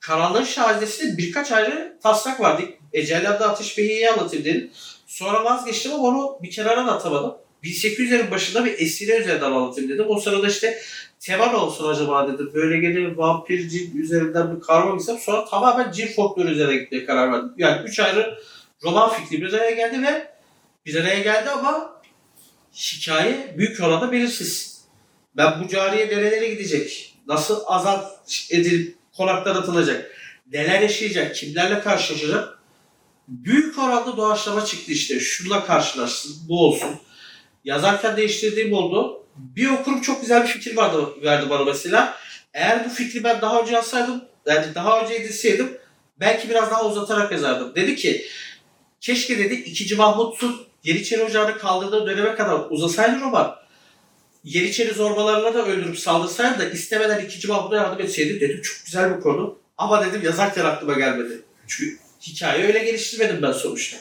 [0.00, 2.62] Karanlığın Şahidesi'nde birkaç ayrı taslak vardı.
[2.92, 4.70] Ecelladı Ateş Bey'i anlatayım dedim.
[5.06, 7.34] Sonra vazgeçtim ama onu bir kenara da atamadım.
[7.64, 10.04] 1800'lerin başında bir esire üzerinden anlatayım dedim.
[10.08, 10.82] O sırada işte
[11.20, 12.50] tema ne olsun acaba dedim.
[12.54, 15.18] Böyle gene vampir, cin üzerinden bir karma gitsem.
[15.18, 17.52] Sonra tamamen cin folkloru üzerine gitmeye karar verdim.
[17.56, 18.38] Yani üç ayrı
[18.84, 20.32] roman fikri bir araya geldi ve
[20.86, 22.01] bir araya geldi ama
[22.74, 24.82] hikaye büyük oranda belirsiz.
[25.36, 27.14] Ben bu cariye nerelere gidecek?
[27.26, 28.20] Nasıl azat
[28.50, 30.10] edilip konaktan atılacak?
[30.52, 31.34] Neler yaşayacak?
[31.34, 32.58] Kimlerle karşılaşacak?
[33.28, 35.20] Büyük oranda doğaçlama çıktı işte.
[35.20, 36.90] Şunla karşılaşsın, bu olsun.
[37.64, 39.24] Yazarken değiştirdiğim oldu.
[39.36, 42.16] Bir okurum çok güzel bir fikir vardı, verdi bana mesela.
[42.54, 45.78] Eğer bu fikri ben daha önce yazsaydım, yani daha önce edilseydim
[46.20, 47.74] belki biraz daha uzatarak yazardım.
[47.74, 48.26] Dedi ki
[49.00, 49.96] keşke dedi 2.
[49.96, 53.56] Mahmut'un Yeniçeri Ocağı'nı kaldırdığı döneme kadar uzasaydı roman.
[54.44, 57.48] Yeniçeri zorbalarına da öldürüp saldırsaydı da istemeden 2.
[57.48, 59.58] Mahmut'a yardım etseydi dedim çok güzel bir konu.
[59.78, 61.42] Ama dedim yazarken aklıma gelmedi.
[61.66, 63.96] Çünkü hikaye öyle geliştirmedim ben sonuçta.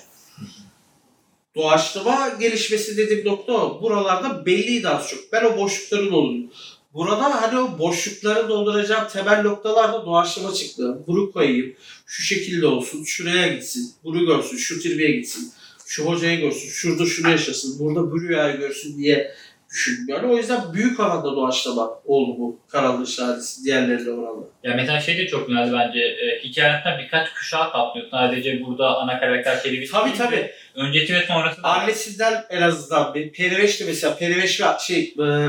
[1.55, 3.81] Doğaçlama gelişmesi dediğim nokta o.
[3.81, 5.19] Buralarda belliydi az çok.
[5.31, 6.51] Ben o boşlukları doldurdum.
[6.93, 10.97] Burada hani o boşlukları dolduracağım temel noktalarda doğaçlama çıktı.
[11.07, 11.75] Bunu koyayım,
[12.05, 15.53] şu şekilde olsun, şuraya gitsin, bunu görsün, şu tirbiye gitsin,
[15.91, 19.31] şu hocayı görsün, şurada şunu yaşasın, burada bu rüyayı görsün diye
[19.69, 20.05] düşündüm.
[20.07, 24.45] Yani o yüzden büyük oranda doğaçlama oldu bu Karanlık Şahadesi diğerleriyle oranla.
[24.63, 25.99] Ya mesela şey de çok güzeldi bence.
[25.99, 28.07] E, hikayenin birkaç kuşağı kaplıyor.
[28.11, 30.51] Sadece burada ana karakter Çelebi Tabii tabii.
[30.75, 31.61] Öncesi ve sonrası.
[31.63, 35.47] Annesinden en azından bir Periveş de mesela Periveş ve şey e,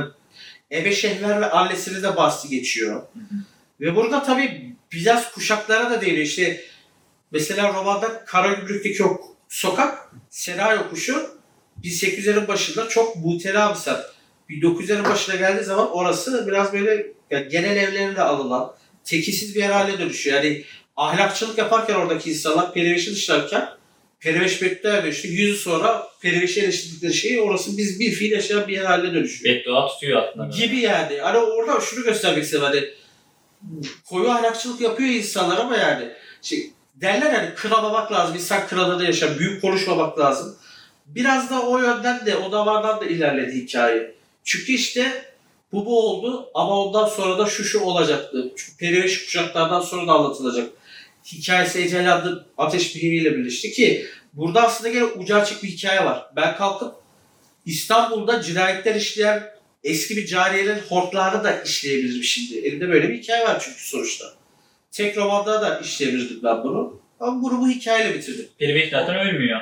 [0.72, 3.02] Ebeşehler ve annesini de bahsi geçiyor.
[3.80, 6.26] Ve burada tabii biraz kuşaklara da değiniyor.
[6.26, 6.60] İşte
[7.30, 11.30] mesela romanda Karagümrük'teki o sokak Sena yokuşu
[11.84, 13.98] 1800'lerin başında çok muhtela bir semt.
[14.50, 18.74] 1900'lerin başına geldiği zaman orası biraz böyle yani genel evlerinde alınan
[19.04, 20.36] tekisiz bir yer haline dönüşüyor.
[20.36, 20.64] Yani
[20.96, 23.68] ahlakçılık yaparken oradaki insanlar periveşi dışlarken
[24.20, 28.84] periveş beddua işte yüzü sonra periveşi eleştirdikleri şeyi orası biz bir fiil yaşayan bir yer
[28.84, 29.54] haline dönüşüyor.
[29.54, 30.56] Beddua tutuyor aslında.
[30.56, 31.18] Gibi yani.
[31.18, 32.84] Hani orada şunu göstermek istedim hani
[34.04, 36.08] koyu ahlakçılık yapıyor insanlar ama yani
[36.42, 36.70] şey,
[37.02, 38.34] derler hani kıramamak lazım.
[38.34, 39.38] İnsan kralında yaşar.
[39.38, 40.56] Büyük konuşmamak lazım.
[41.06, 44.14] Biraz da o yönden de o damardan da ilerledi hikaye.
[44.44, 45.32] Çünkü işte
[45.72, 48.52] bu bu oldu ama ondan sonra da şu şu olacaktı.
[48.56, 50.70] Çünkü periveş kuşaklardan sonra da anlatılacak.
[51.32, 56.26] Hikayesi Ecelan'ın Ateş ile birleşti ki burada aslında gene ucu açık bir hikaye var.
[56.36, 56.94] Ben kalkıp
[57.66, 59.52] İstanbul'da cinayetler işleyen
[59.84, 62.58] eski bir cariyenin hortlarını da işleyebilirim şimdi.
[62.58, 64.41] Elimde böyle bir hikaye var çünkü sonuçta.
[64.92, 67.00] Tek romanda da işleyebilirdim ben bunu.
[67.20, 68.46] Ama bunu bu hikayeyle bitirdim.
[68.58, 69.60] Periveş zaten ölmüyor.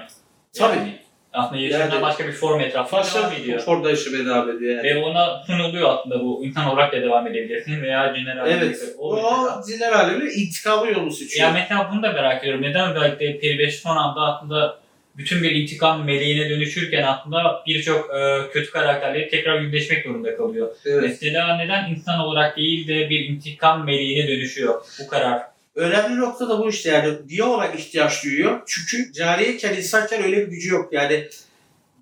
[0.58, 0.76] Tabii.
[0.76, 0.98] Yani
[1.32, 3.60] aslında yaşamdan Yani- başka bir form etrafında devam ediyor.
[3.60, 4.82] Ford'da yaşamaya devam ediyor yani.
[4.84, 8.94] Ve ona sunuluyor aslında bu insan olarak da devam edebilirsin veya cinler Evet.
[8.98, 11.48] O, o zinler alemine intikamı yolunu seçiyor.
[11.48, 12.62] Ya mesela bunu da merak ediyorum.
[12.62, 14.79] Neden özellikle Periveş son anda aslında
[15.16, 20.76] bütün bir intikam meleğine dönüşürken aslında birçok e, kötü karakterleri tekrar yüzleşmek zorunda kalıyor.
[20.84, 21.02] evet.
[21.02, 25.42] Mesela neden insan olarak değil de bir intikam meleğine dönüşüyor bu karar?
[25.74, 27.14] Önemli nokta da bu işte yani.
[27.28, 28.60] Niye ona ihtiyaç duyuyor?
[28.66, 30.92] Çünkü cariyeyken insanken öyle bir gücü yok.
[30.92, 31.28] Yani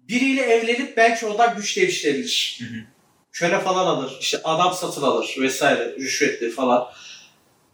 [0.08, 2.60] biriyle evlenip belki ondan güç devşirebilir.
[2.60, 2.78] Hı hı.
[3.32, 4.12] Köle falan alır.
[4.20, 5.94] işte adam satın alır vesaire.
[5.98, 6.88] Rüşvetli falan.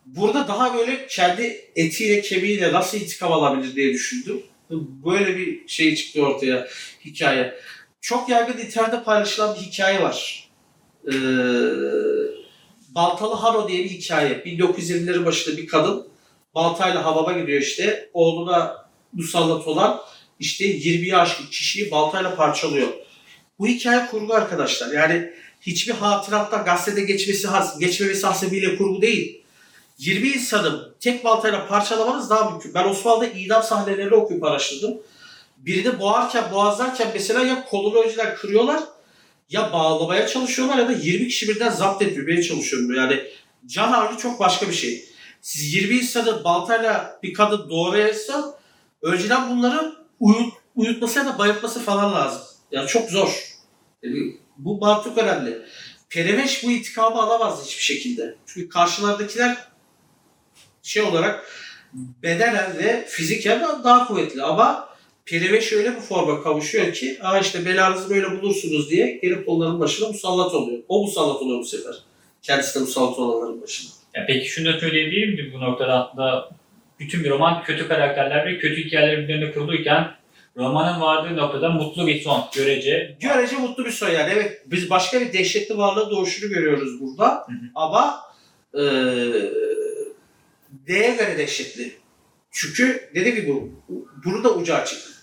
[0.07, 4.43] Burada daha böyle kendi etiyle kemiğiyle nasıl intikam alabilir diye düşündüm.
[4.71, 6.69] Böyle bir şey çıktı ortaya
[7.05, 7.55] hikaye.
[8.01, 10.49] Çok yaygın internette paylaşılan bir hikaye var.
[11.09, 11.13] Ee,
[12.89, 14.31] Baltalı Haro diye bir hikaye.
[14.31, 16.07] 1920'lerin başında bir kadın
[16.55, 18.11] baltayla hamama gidiyor işte.
[18.13, 20.01] Oğluna musallat olan
[20.41, 22.89] işte 20'yi aşkın kişiyi baltayla parçalıyor.
[23.59, 24.93] Bu hikaye kurgu arkadaşlar.
[24.93, 27.49] Yani hiçbir hatıratta gazetede geçmesi,
[27.81, 29.44] geçmemesi hasebiyle kurgu değil.
[29.99, 32.75] 20 insanı tek baltayla parçalamanız daha mümkün.
[32.75, 34.99] Ben Osmanlı'da idam sahnelerini okuyup araştırdım.
[35.57, 38.81] Birini boğarken, boğazlarken mesela ya kolunu önceden kırıyorlar
[39.51, 42.95] ya bağlamaya çalışıyorlar ya da 20 kişi birden zapt etmeye çalışıyorlar.
[42.95, 43.23] Yani
[43.67, 45.05] can havli çok başka bir şey.
[45.41, 48.59] Siz 20 insanı baltayla bir kadın doğrayırsa
[49.03, 52.43] önceden bunları uyut, uyutması ya da bayıltması falan lazım.
[52.73, 53.57] Yani çok zor.
[54.03, 55.63] Yani bu mantık önemli.
[56.11, 58.37] Pereveş bu intikamı alamaz hiçbir şekilde.
[58.47, 59.74] Çünkü karşılardakiler
[60.85, 61.45] şey olarak
[62.23, 64.95] bedenen ve fiziken daha kuvvetli ama
[65.27, 70.09] Periveş öyle bir forma kavuşuyor ki Aa işte belanızı böyle bulursunuz diye gelip onların başına
[70.09, 70.79] musallat oluyor.
[70.89, 71.95] O musallat oluyor bu sefer.
[72.43, 73.91] Kendisi de musallat olanların başına.
[74.15, 76.51] Ya peki şunu da söyleyebilir miyim bu noktada aslında
[77.01, 80.11] bütün bir roman kötü karakterler ve kötü hikayeler üzerine kuruluyken
[80.57, 83.17] romanın vardığı noktada mutlu bir son görece.
[83.21, 84.33] Görece mutlu bir son yani.
[84.35, 87.27] Evet biz başka bir dehşetli varlığın doğuşunu görüyoruz burada.
[87.27, 87.67] Hı hı.
[87.75, 88.21] Ama
[88.75, 88.83] e,
[90.87, 91.93] D'ye göre dehşetli.
[92.53, 93.73] Çünkü dediğim gibi bu,
[94.25, 95.15] bunu da ucu açık.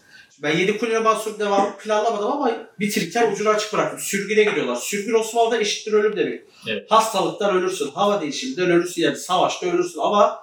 [0.44, 4.00] Ben Yedi Kuleli Mansur devamı planlamadım ama bitirirken ucunu açık bıraktım.
[4.00, 4.76] Sürgüne gidiyorlar.
[4.76, 6.42] Sürgün Osmanlı'da eşittir ölüm demek.
[6.68, 6.92] Evet.
[6.92, 10.40] Hastalıktan ölürsün, hava değişiminden ölürsün yani savaşta ölürsün ama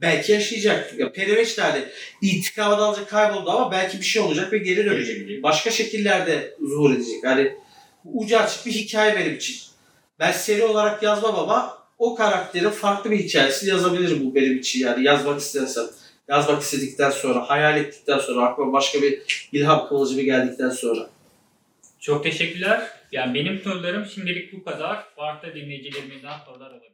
[0.00, 0.98] belki yaşayacak.
[0.98, 1.84] Ya Periveş de hani
[2.22, 5.42] intikamını alacak kayboldu ama belki bir şey olacak ve geri dönecek.
[5.42, 7.24] Başka şekillerde zuhur edecek.
[7.24, 7.56] Yani
[8.04, 9.56] ucu açık bir hikaye benim için.
[10.18, 15.04] Ben seri olarak yazmam ama o karakterin farklı bir hikayesini yazabilirim bu benim için yani
[15.04, 15.84] yazmak istersem.
[16.28, 19.22] Yazmak istedikten sonra, hayal ettikten sonra, aklıma başka bir
[19.52, 21.10] ilham kıvılcımı geldikten sonra.
[22.00, 22.90] Çok teşekkürler.
[23.12, 25.04] Yani benim sorularım şimdilik bu kadar.
[25.16, 26.90] Farklı dinleyicilerimizden sorular alabilirim.